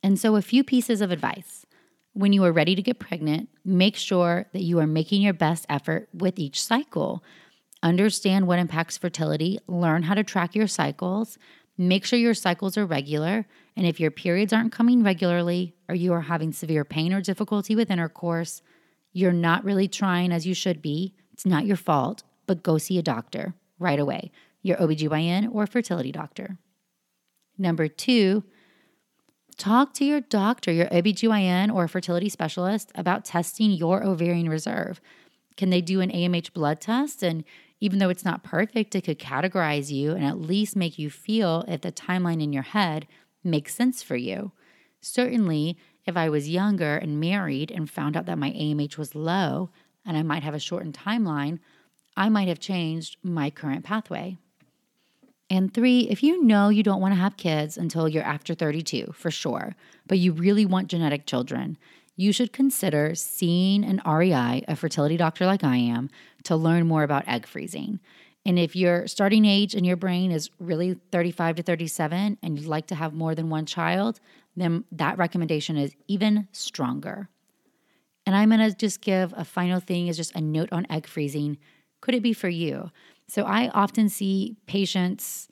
And 0.03 0.19
so, 0.19 0.35
a 0.35 0.41
few 0.41 0.63
pieces 0.63 1.01
of 1.01 1.11
advice. 1.11 1.65
When 2.13 2.33
you 2.33 2.43
are 2.43 2.51
ready 2.51 2.75
to 2.75 2.81
get 2.81 2.99
pregnant, 2.99 3.49
make 3.63 3.95
sure 3.95 4.47
that 4.51 4.63
you 4.63 4.79
are 4.79 4.87
making 4.87 5.21
your 5.21 5.33
best 5.33 5.65
effort 5.69 6.09
with 6.13 6.39
each 6.39 6.61
cycle. 6.61 7.23
Understand 7.81 8.47
what 8.47 8.59
impacts 8.59 8.97
fertility, 8.97 9.59
learn 9.67 10.03
how 10.03 10.13
to 10.15 10.23
track 10.23 10.53
your 10.53 10.67
cycles, 10.67 11.37
Make 11.81 12.05
sure 12.05 12.19
your 12.19 12.35
cycles 12.35 12.77
are 12.77 12.85
regular. 12.85 13.47
And 13.75 13.87
if 13.87 13.99
your 13.99 14.11
periods 14.11 14.53
aren't 14.53 14.71
coming 14.71 15.03
regularly 15.03 15.73
or 15.89 15.95
you 15.95 16.13
are 16.13 16.21
having 16.21 16.53
severe 16.53 16.85
pain 16.85 17.11
or 17.11 17.21
difficulty 17.21 17.75
with 17.75 17.89
intercourse, 17.89 18.61
you're 19.13 19.31
not 19.31 19.63
really 19.63 19.87
trying 19.87 20.31
as 20.31 20.45
you 20.45 20.53
should 20.53 20.81
be. 20.81 21.15
It's 21.33 21.45
not 21.45 21.65
your 21.65 21.77
fault, 21.77 22.21
but 22.45 22.61
go 22.61 22.77
see 22.77 22.99
a 22.99 23.01
doctor 23.01 23.55
right 23.79 23.99
away, 23.99 24.31
your 24.61 24.77
OBGYN 24.77 25.49
or 25.51 25.65
fertility 25.65 26.11
doctor. 26.11 26.59
Number 27.57 27.87
two, 27.87 28.43
talk 29.61 29.93
to 29.93 30.03
your 30.03 30.21
doctor, 30.21 30.71
your 30.71 30.87
OBGYN 30.87 31.71
or 31.71 31.83
a 31.83 31.89
fertility 31.89 32.29
specialist 32.29 32.91
about 32.95 33.23
testing 33.23 33.69
your 33.69 34.03
ovarian 34.03 34.49
reserve. 34.49 34.99
Can 35.55 35.69
they 35.69 35.81
do 35.81 36.01
an 36.01 36.09
AMH 36.09 36.51
blood 36.51 36.81
test 36.81 37.21
and 37.21 37.43
even 37.79 37.99
though 37.99 38.09
it's 38.09 38.25
not 38.25 38.43
perfect, 38.43 38.95
it 38.95 39.03
could 39.03 39.19
categorize 39.19 39.91
you 39.91 40.13
and 40.13 40.25
at 40.25 40.39
least 40.39 40.75
make 40.75 40.97
you 40.97 41.11
feel 41.11 41.63
if 41.67 41.81
the 41.81 41.91
timeline 41.91 42.41
in 42.41 42.51
your 42.51 42.63
head 42.63 43.07
makes 43.43 43.75
sense 43.75 44.01
for 44.01 44.15
you. 44.15 44.51
Certainly, 44.99 45.77
if 46.07 46.17
I 46.17 46.29
was 46.29 46.49
younger 46.49 46.97
and 46.97 47.19
married 47.19 47.69
and 47.69 47.87
found 47.89 48.17
out 48.17 48.25
that 48.25 48.39
my 48.39 48.51
AMH 48.51 48.97
was 48.97 49.13
low 49.13 49.69
and 50.03 50.17
I 50.17 50.23
might 50.23 50.43
have 50.43 50.55
a 50.55 50.59
shortened 50.59 50.97
timeline, 50.97 51.59
I 52.17 52.29
might 52.29 52.47
have 52.47 52.59
changed 52.59 53.17
my 53.21 53.51
current 53.51 53.83
pathway. 53.83 54.37
And 55.51 55.73
three, 55.73 56.07
if 56.09 56.23
you 56.23 56.41
know 56.41 56.69
you 56.69 56.81
don't 56.81 57.01
want 57.01 57.13
to 57.13 57.19
have 57.19 57.35
kids 57.35 57.77
until 57.77 58.07
you're 58.07 58.23
after 58.23 58.55
32, 58.55 59.11
for 59.13 59.29
sure, 59.29 59.75
but 60.07 60.17
you 60.17 60.31
really 60.31 60.65
want 60.65 60.87
genetic 60.87 61.25
children, 61.25 61.77
you 62.15 62.31
should 62.31 62.53
consider 62.53 63.15
seeing 63.15 63.83
an 63.83 64.01
REI, 64.07 64.63
a 64.69 64.77
fertility 64.77 65.17
doctor 65.17 65.45
like 65.45 65.61
I 65.61 65.75
am, 65.75 66.09
to 66.45 66.55
learn 66.55 66.87
more 66.87 67.03
about 67.03 67.27
egg 67.27 67.45
freezing. 67.45 67.99
And 68.45 68.57
if 68.57 68.77
your 68.77 69.07
starting 69.07 69.43
age 69.43 69.75
in 69.75 69.83
your 69.83 69.97
brain 69.97 70.31
is 70.31 70.49
really 70.57 70.93
35 71.11 71.57
to 71.57 71.63
37 71.63 72.37
and 72.41 72.57
you'd 72.57 72.69
like 72.69 72.87
to 72.87 72.95
have 72.95 73.13
more 73.13 73.35
than 73.35 73.49
one 73.49 73.65
child, 73.65 74.21
then 74.55 74.85
that 74.93 75.17
recommendation 75.17 75.75
is 75.75 75.93
even 76.07 76.47
stronger. 76.53 77.27
And 78.25 78.37
I'm 78.37 78.51
to 78.51 78.73
just 78.73 79.01
give 79.01 79.33
a 79.35 79.43
final 79.43 79.81
thing 79.81 80.07
is 80.07 80.15
just 80.15 80.33
a 80.33 80.39
note 80.39 80.71
on 80.71 80.87
egg 80.89 81.07
freezing. 81.07 81.57
Could 81.99 82.15
it 82.15 82.23
be 82.23 82.31
for 82.31 82.49
you? 82.49 82.89
So 83.31 83.43
I 83.43 83.69
often 83.69 84.09
see 84.09 84.57
patients 84.67 85.47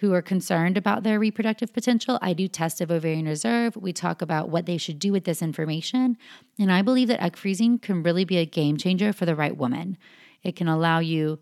who 0.00 0.14
are 0.14 0.22
concerned 0.22 0.78
about 0.78 1.02
their 1.02 1.20
reproductive 1.20 1.74
potential. 1.74 2.18
I 2.22 2.32
do 2.32 2.48
test 2.48 2.80
of 2.80 2.90
ovarian 2.90 3.26
reserve. 3.26 3.76
We 3.76 3.92
talk 3.92 4.22
about 4.22 4.48
what 4.48 4.64
they 4.64 4.78
should 4.78 4.98
do 4.98 5.12
with 5.12 5.24
this 5.24 5.42
information. 5.42 6.16
And 6.58 6.72
I 6.72 6.80
believe 6.80 7.08
that 7.08 7.22
egg 7.22 7.36
freezing 7.36 7.80
can 7.80 8.02
really 8.02 8.24
be 8.24 8.38
a 8.38 8.46
game 8.46 8.78
changer 8.78 9.12
for 9.12 9.26
the 9.26 9.36
right 9.36 9.54
woman. 9.54 9.98
It 10.42 10.56
can 10.56 10.68
allow 10.68 11.00
you 11.00 11.38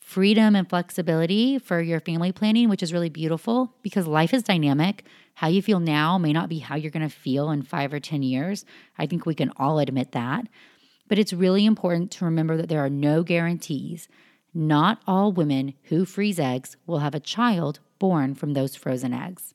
freedom 0.00 0.56
and 0.56 0.68
flexibility 0.68 1.60
for 1.60 1.80
your 1.80 2.00
family 2.00 2.32
planning, 2.32 2.68
which 2.68 2.82
is 2.82 2.92
really 2.92 3.08
beautiful 3.08 3.76
because 3.82 4.08
life 4.08 4.34
is 4.34 4.42
dynamic. 4.42 5.04
How 5.34 5.46
you 5.46 5.62
feel 5.62 5.78
now 5.78 6.18
may 6.18 6.32
not 6.32 6.48
be 6.48 6.58
how 6.58 6.74
you're 6.74 6.90
going 6.90 7.08
to 7.08 7.14
feel 7.14 7.52
in 7.52 7.62
five 7.62 7.92
or 7.92 8.00
10 8.00 8.24
years. 8.24 8.64
I 8.98 9.06
think 9.06 9.26
we 9.26 9.36
can 9.36 9.52
all 9.58 9.78
admit 9.78 10.10
that. 10.10 10.48
But 11.06 11.20
it's 11.20 11.32
really 11.32 11.66
important 11.66 12.10
to 12.12 12.24
remember 12.24 12.56
that 12.56 12.68
there 12.68 12.84
are 12.84 12.90
no 12.90 13.22
guarantees. 13.22 14.08
Not 14.52 15.00
all 15.06 15.32
women 15.32 15.74
who 15.84 16.04
freeze 16.04 16.40
eggs 16.40 16.76
will 16.86 16.98
have 16.98 17.14
a 17.14 17.20
child 17.20 17.80
born 17.98 18.34
from 18.34 18.54
those 18.54 18.74
frozen 18.74 19.12
eggs. 19.12 19.54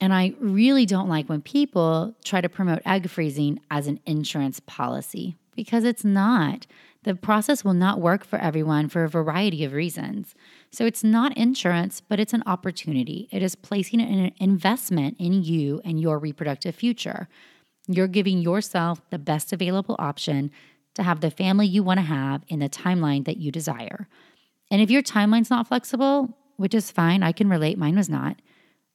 And 0.00 0.12
I 0.12 0.34
really 0.40 0.86
don't 0.86 1.08
like 1.08 1.28
when 1.28 1.42
people 1.42 2.14
try 2.24 2.40
to 2.40 2.48
promote 2.48 2.82
egg 2.84 3.08
freezing 3.08 3.60
as 3.70 3.86
an 3.86 4.00
insurance 4.06 4.60
policy 4.60 5.36
because 5.54 5.84
it's 5.84 6.04
not. 6.04 6.66
The 7.04 7.14
process 7.14 7.64
will 7.64 7.74
not 7.74 8.00
work 8.00 8.24
for 8.24 8.38
everyone 8.38 8.88
for 8.88 9.04
a 9.04 9.08
variety 9.08 9.62
of 9.64 9.72
reasons. 9.72 10.34
So 10.70 10.86
it's 10.86 11.04
not 11.04 11.36
insurance, 11.36 12.00
but 12.00 12.18
it's 12.18 12.32
an 12.32 12.42
opportunity. 12.46 13.28
It 13.30 13.42
is 13.42 13.54
placing 13.54 14.00
an 14.00 14.32
investment 14.38 15.16
in 15.18 15.42
you 15.42 15.82
and 15.84 16.00
your 16.00 16.18
reproductive 16.18 16.74
future. 16.74 17.28
You're 17.86 18.08
giving 18.08 18.38
yourself 18.38 19.02
the 19.10 19.18
best 19.18 19.52
available 19.52 19.96
option 19.98 20.50
to 20.94 21.02
have 21.02 21.20
the 21.20 21.30
family 21.30 21.66
you 21.66 21.82
want 21.82 21.98
to 21.98 22.04
have 22.04 22.42
in 22.48 22.60
the 22.60 22.68
timeline 22.68 23.24
that 23.24 23.36
you 23.36 23.50
desire. 23.50 24.08
And 24.70 24.80
if 24.80 24.90
your 24.90 25.02
timeline's 25.02 25.50
not 25.50 25.68
flexible, 25.68 26.36
which 26.56 26.74
is 26.74 26.90
fine, 26.90 27.22
I 27.22 27.32
can 27.32 27.48
relate, 27.48 27.78
mine 27.78 27.96
was 27.96 28.08
not, 28.08 28.36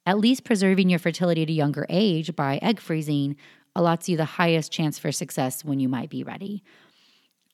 at 0.06 0.18
least 0.18 0.44
preserving 0.44 0.90
your 0.90 1.00
fertility 1.00 1.44
at 1.44 1.50
a 1.50 1.54
younger 1.54 1.86
age 1.90 2.36
by 2.36 2.58
egg 2.62 2.80
freezing 2.80 3.36
allows 3.76 4.10
you 4.10 4.18
the 4.18 4.26
highest 4.26 4.72
chance 4.72 4.98
for 4.98 5.12
success 5.12 5.64
when 5.64 5.80
you 5.80 5.88
might 5.88 6.10
be 6.10 6.24
ready. 6.24 6.64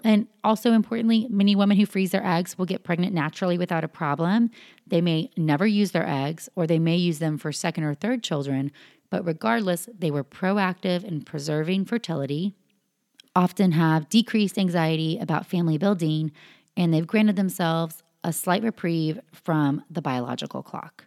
And 0.03 0.27
also 0.43 0.71
importantly, 0.71 1.27
many 1.29 1.55
women 1.55 1.77
who 1.77 1.86
freeze 1.86 2.12
their 2.12 2.25
eggs 2.25 2.58
will 2.58 2.65
get 2.65 2.84
pregnant 2.84 3.13
naturally 3.13 3.58
without 3.58 3.84
a 3.84 3.88
problem. 3.88 4.51
They 4.86 5.01
may 5.01 5.31
never 5.36 5.65
use 5.65 5.91
their 5.91 6.08
eggs, 6.08 6.47
or 6.55 6.67
they 6.67 6.79
may 6.79 6.95
use 6.95 7.19
them 7.19 7.38
for 7.38 7.51
second 7.51 7.86
or 7.86 7.95
third 7.95 8.21
children, 8.21 8.71
but 9.10 9.25
regardless, 9.25 9.89
they 9.97 10.12
were 10.12 10.23
proactive 10.23 11.03
in 11.03 11.21
preserving 11.21 11.86
fertility. 11.86 12.55
Often 13.36 13.74
have 13.74 14.10
decreased 14.10 14.58
anxiety 14.58 15.17
about 15.19 15.45
family 15.45 15.78
building 15.78 16.32
and 16.78 16.93
they've 16.93 17.08
granted 17.08 17.36
themselves 17.36 18.04
a 18.24 18.34
slight 18.34 18.63
reprieve 18.63 19.19
from 19.32 19.84
the 19.89 20.02
biological 20.02 20.63
clock. 20.63 21.06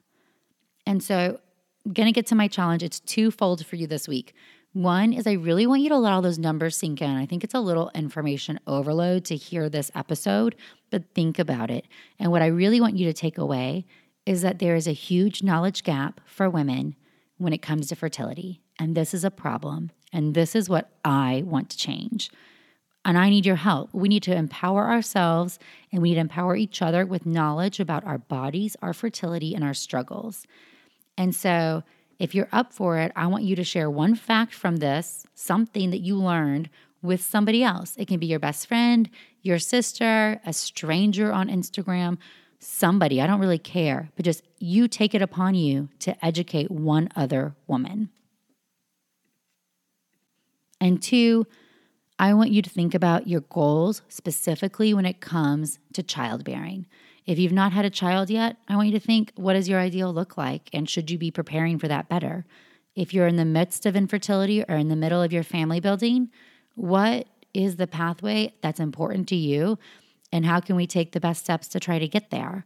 And 0.86 1.02
so, 1.02 1.40
I'm 1.84 1.92
going 1.92 2.06
to 2.06 2.12
get 2.12 2.26
to 2.26 2.34
my 2.34 2.48
challenge. 2.48 2.82
It's 2.82 3.00
twofold 3.00 3.64
for 3.64 3.76
you 3.76 3.86
this 3.86 4.06
week. 4.06 4.34
One 4.74 5.12
is 5.12 5.26
I 5.26 5.32
really 5.32 5.66
want 5.66 5.80
you 5.80 5.88
to 5.88 5.96
let 5.96 6.12
all 6.12 6.20
those 6.20 6.38
numbers 6.38 6.76
sink 6.76 7.00
in. 7.00 7.16
I 7.16 7.24
think 7.24 7.42
it's 7.42 7.54
a 7.54 7.60
little 7.60 7.90
information 7.94 8.60
overload 8.66 9.24
to 9.26 9.36
hear 9.36 9.68
this 9.68 9.90
episode, 9.94 10.54
but 10.90 11.14
think 11.14 11.38
about 11.38 11.70
it. 11.70 11.86
And 12.18 12.30
what 12.30 12.42
I 12.42 12.46
really 12.46 12.80
want 12.80 12.96
you 12.96 13.06
to 13.06 13.12
take 13.14 13.38
away 13.38 13.86
is 14.26 14.42
that 14.42 14.58
there 14.58 14.76
is 14.76 14.86
a 14.86 14.92
huge 14.92 15.42
knowledge 15.42 15.82
gap 15.82 16.20
for 16.26 16.50
women 16.50 16.94
when 17.38 17.54
it 17.54 17.62
comes 17.62 17.88
to 17.88 17.96
fertility. 17.96 18.60
And 18.78 18.94
this 18.94 19.14
is 19.14 19.24
a 19.24 19.30
problem. 19.30 19.90
And 20.12 20.34
this 20.34 20.54
is 20.54 20.68
what 20.68 20.90
I 21.04 21.42
want 21.46 21.70
to 21.70 21.76
change. 21.76 22.30
And 23.04 23.16
I 23.16 23.30
need 23.30 23.46
your 23.46 23.56
help. 23.56 23.90
We 23.92 24.08
need 24.08 24.22
to 24.24 24.34
empower 24.34 24.88
ourselves 24.88 25.58
and 25.92 26.02
we 26.02 26.10
need 26.10 26.16
to 26.16 26.20
empower 26.20 26.56
each 26.56 26.82
other 26.82 27.06
with 27.06 27.24
knowledge 27.24 27.80
about 27.80 28.04
our 28.04 28.18
bodies, 28.18 28.76
our 28.82 28.92
fertility, 28.92 29.54
and 29.54 29.64
our 29.64 29.74
struggles. 29.74 30.46
And 31.16 31.34
so, 31.34 31.84
if 32.18 32.34
you're 32.34 32.48
up 32.50 32.72
for 32.72 32.98
it, 32.98 33.12
I 33.14 33.28
want 33.28 33.44
you 33.44 33.54
to 33.56 33.62
share 33.62 33.88
one 33.88 34.16
fact 34.16 34.52
from 34.52 34.76
this, 34.76 35.24
something 35.34 35.90
that 35.90 36.00
you 36.00 36.16
learned 36.16 36.68
with 37.00 37.22
somebody 37.22 37.62
else. 37.62 37.94
It 37.96 38.08
can 38.08 38.18
be 38.18 38.26
your 38.26 38.40
best 38.40 38.66
friend, 38.66 39.08
your 39.42 39.60
sister, 39.60 40.40
a 40.44 40.52
stranger 40.52 41.32
on 41.32 41.48
Instagram, 41.48 42.18
somebody. 42.58 43.20
I 43.20 43.26
don't 43.26 43.40
really 43.40 43.58
care, 43.58 44.10
but 44.16 44.24
just 44.24 44.42
you 44.58 44.88
take 44.88 45.14
it 45.14 45.22
upon 45.22 45.54
you 45.54 45.88
to 46.00 46.24
educate 46.24 46.70
one 46.70 47.08
other 47.14 47.54
woman. 47.66 48.10
And 50.80 51.02
two, 51.02 51.46
I 52.18 52.34
want 52.34 52.50
you 52.50 52.62
to 52.62 52.70
think 52.70 52.94
about 52.94 53.28
your 53.28 53.42
goals 53.42 54.02
specifically 54.08 54.92
when 54.92 55.06
it 55.06 55.20
comes 55.20 55.78
to 55.92 56.02
childbearing. 56.02 56.86
If 57.26 57.38
you've 57.38 57.52
not 57.52 57.72
had 57.72 57.84
a 57.84 57.90
child 57.90 58.30
yet, 58.30 58.56
I 58.68 58.76
want 58.76 58.88
you 58.88 58.98
to 58.98 59.06
think 59.06 59.32
what 59.36 59.52
does 59.52 59.68
your 59.68 59.78
ideal 59.78 60.12
look 60.12 60.36
like 60.36 60.70
and 60.72 60.88
should 60.88 61.10
you 61.10 61.18
be 61.18 61.30
preparing 61.30 61.78
for 61.78 61.86
that 61.86 62.08
better? 62.08 62.44
If 62.94 63.14
you're 63.14 63.26
in 63.26 63.36
the 63.36 63.44
midst 63.44 63.86
of 63.86 63.94
infertility 63.94 64.64
or 64.64 64.76
in 64.76 64.88
the 64.88 64.96
middle 64.96 65.22
of 65.22 65.32
your 65.32 65.42
family 65.44 65.78
building, 65.78 66.30
what 66.74 67.28
is 67.54 67.76
the 67.76 67.86
pathway 67.86 68.54
that's 68.62 68.80
important 68.80 69.28
to 69.28 69.36
you 69.36 69.78
and 70.32 70.44
how 70.44 70.60
can 70.60 70.74
we 70.74 70.86
take 70.86 71.12
the 71.12 71.20
best 71.20 71.44
steps 71.44 71.68
to 71.68 71.80
try 71.80 71.98
to 71.98 72.08
get 72.08 72.30
there? 72.30 72.64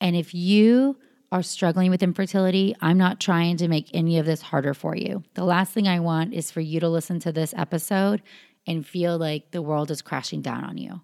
And 0.00 0.16
if 0.16 0.34
you 0.34 0.96
are 1.32 1.42
struggling 1.42 1.90
with 1.90 2.02
infertility, 2.02 2.76
I'm 2.82 2.98
not 2.98 3.18
trying 3.18 3.56
to 3.56 3.66
make 3.66 3.88
any 3.94 4.18
of 4.18 4.26
this 4.26 4.42
harder 4.42 4.74
for 4.74 4.94
you. 4.94 5.24
The 5.32 5.44
last 5.44 5.72
thing 5.72 5.88
I 5.88 5.98
want 5.98 6.34
is 6.34 6.50
for 6.50 6.60
you 6.60 6.78
to 6.80 6.90
listen 6.90 7.18
to 7.20 7.32
this 7.32 7.54
episode 7.56 8.22
and 8.66 8.86
feel 8.86 9.16
like 9.16 9.50
the 9.50 9.62
world 9.62 9.90
is 9.90 10.02
crashing 10.02 10.42
down 10.42 10.62
on 10.62 10.76
you. 10.76 11.00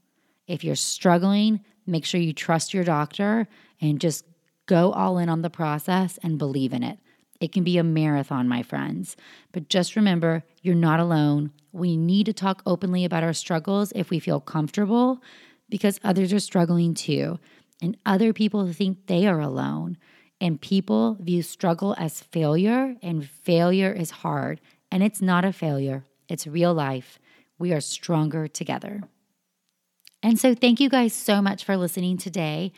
If 0.47 0.63
you're 0.63 0.77
struggling, 0.77 1.65
make 1.87 2.05
sure 2.05 2.21
you 2.21 2.35
trust 2.35 2.75
your 2.75 2.85
doctor 2.85 3.49
and 3.81 4.01
just 4.01 4.27
go 4.67 4.93
all 4.93 5.17
in 5.17 5.31
on 5.31 5.41
the 5.41 5.49
process 5.49 6.19
and 6.23 6.39
believe 6.39 6.75
in 6.75 6.83
it. 6.83 6.99
It 7.41 7.53
can 7.53 7.65
be 7.65 7.79
a 7.79 7.85
marathon, 7.85 8.49
my 8.49 8.63
friends. 8.63 9.17
But 9.53 9.71
just 9.71 9.97
remember, 9.97 10.45
you're 10.61 10.75
not 10.75 11.01
alone. 11.01 11.53
We 11.73 11.97
need 11.97 12.27
to 12.27 12.35
talk 12.35 12.63
openly 12.67 13.07
about 13.07 13.23
our 13.23 13.33
struggles 13.33 13.93
if 13.97 14.11
we 14.11 14.19
feel 14.19 14.41
comfortable 14.41 15.23
because 15.71 15.99
others 16.05 16.35
are 16.35 16.41
struggling 16.41 16.93
too. 16.93 17.39
And 17.81 17.97
other 18.05 18.33
people 18.33 18.71
think 18.73 19.07
they 19.07 19.27
are 19.27 19.41
alone. 19.41 19.97
And 20.41 20.61
people 20.61 21.17
view 21.21 21.43
struggle 21.43 21.95
as 21.99 22.21
failure, 22.21 22.95
and 23.03 23.29
failure 23.29 23.93
is 23.93 24.11
hard. 24.11 24.61
And 24.91 25.03
it's 25.03 25.21
not 25.21 25.45
a 25.45 25.53
failure, 25.53 26.05
it's 26.29 26.47
real 26.47 26.75
life. 26.75 27.19
We 27.59 27.73
are 27.73 27.81
stronger 27.81 28.47
together. 28.47 29.03
And 30.23 30.39
so, 30.39 30.55
thank 30.55 30.81
you 30.81 30.89
guys 30.89 31.13
so 31.13 31.41
much 31.43 31.65
for 31.65 31.77
listening 31.77 32.19
today. 32.19 32.73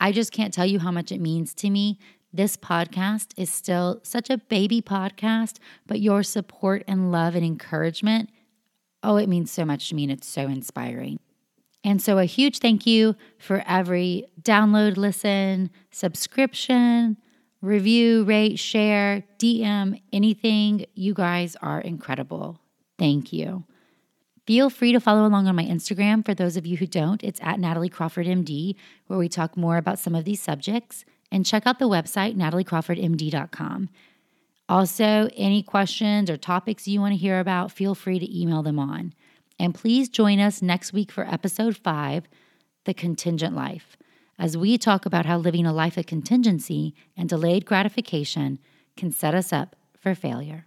I 0.00 0.12
just 0.12 0.32
can't 0.32 0.52
tell 0.52 0.66
you 0.66 0.80
how 0.80 0.90
much 0.90 1.12
it 1.12 1.20
means 1.20 1.54
to 1.54 1.70
me. 1.70 1.98
This 2.32 2.56
podcast 2.56 3.28
is 3.36 3.52
still 3.52 4.00
such 4.02 4.28
a 4.28 4.38
baby 4.38 4.82
podcast, 4.82 5.58
but 5.86 6.00
your 6.00 6.24
support 6.24 6.82
and 6.88 7.12
love 7.12 7.36
and 7.36 7.44
encouragement, 7.44 8.28
oh, 9.04 9.16
it 9.16 9.28
means 9.28 9.52
so 9.52 9.64
much 9.64 9.88
to 9.88 9.94
me 9.94 10.02
and 10.02 10.12
it's 10.12 10.26
so 10.26 10.42
inspiring. 10.42 11.20
And 11.84 12.00
so, 12.00 12.16
a 12.18 12.24
huge 12.24 12.58
thank 12.58 12.86
you 12.86 13.14
for 13.38 13.62
every 13.66 14.26
download, 14.40 14.96
listen, 14.96 15.70
subscription, 15.90 17.18
review, 17.60 18.24
rate, 18.24 18.58
share, 18.58 19.22
DM, 19.38 20.00
anything. 20.10 20.86
You 20.94 21.12
guys 21.12 21.56
are 21.60 21.80
incredible. 21.80 22.58
Thank 22.98 23.32
you. 23.34 23.64
Feel 24.46 24.70
free 24.70 24.92
to 24.92 25.00
follow 25.00 25.26
along 25.26 25.46
on 25.46 25.56
my 25.56 25.64
Instagram. 25.64 26.24
For 26.24 26.34
those 26.34 26.56
of 26.56 26.66
you 26.66 26.78
who 26.78 26.86
don't, 26.86 27.22
it's 27.22 27.40
at 27.42 27.60
Natalie 27.60 27.88
Crawford 27.88 28.26
MD, 28.26 28.76
where 29.06 29.18
we 29.18 29.28
talk 29.28 29.56
more 29.56 29.76
about 29.76 29.98
some 29.98 30.14
of 30.14 30.24
these 30.24 30.40
subjects. 30.40 31.04
And 31.30 31.44
check 31.44 31.66
out 31.66 31.78
the 31.78 31.88
website, 31.88 32.36
nataliecrawfordmd.com. 32.36 33.88
Also, 34.68 35.28
any 35.34 35.62
questions 35.62 36.30
or 36.30 36.36
topics 36.36 36.86
you 36.88 37.00
want 37.00 37.12
to 37.12 37.18
hear 37.18 37.40
about, 37.40 37.72
feel 37.72 37.94
free 37.94 38.18
to 38.18 38.40
email 38.40 38.62
them 38.62 38.78
on. 38.78 39.12
And 39.58 39.74
please 39.74 40.08
join 40.08 40.40
us 40.40 40.62
next 40.62 40.92
week 40.92 41.12
for 41.12 41.26
episode 41.26 41.76
five 41.76 42.28
The 42.84 42.94
Contingent 42.94 43.54
Life, 43.54 43.96
as 44.38 44.56
we 44.56 44.76
talk 44.76 45.06
about 45.06 45.26
how 45.26 45.38
living 45.38 45.66
a 45.66 45.72
life 45.72 45.96
of 45.96 46.06
contingency 46.06 46.94
and 47.16 47.28
delayed 47.28 47.64
gratification 47.64 48.58
can 48.96 49.12
set 49.12 49.34
us 49.34 49.52
up 49.52 49.76
for 49.98 50.14
failure. 50.14 50.66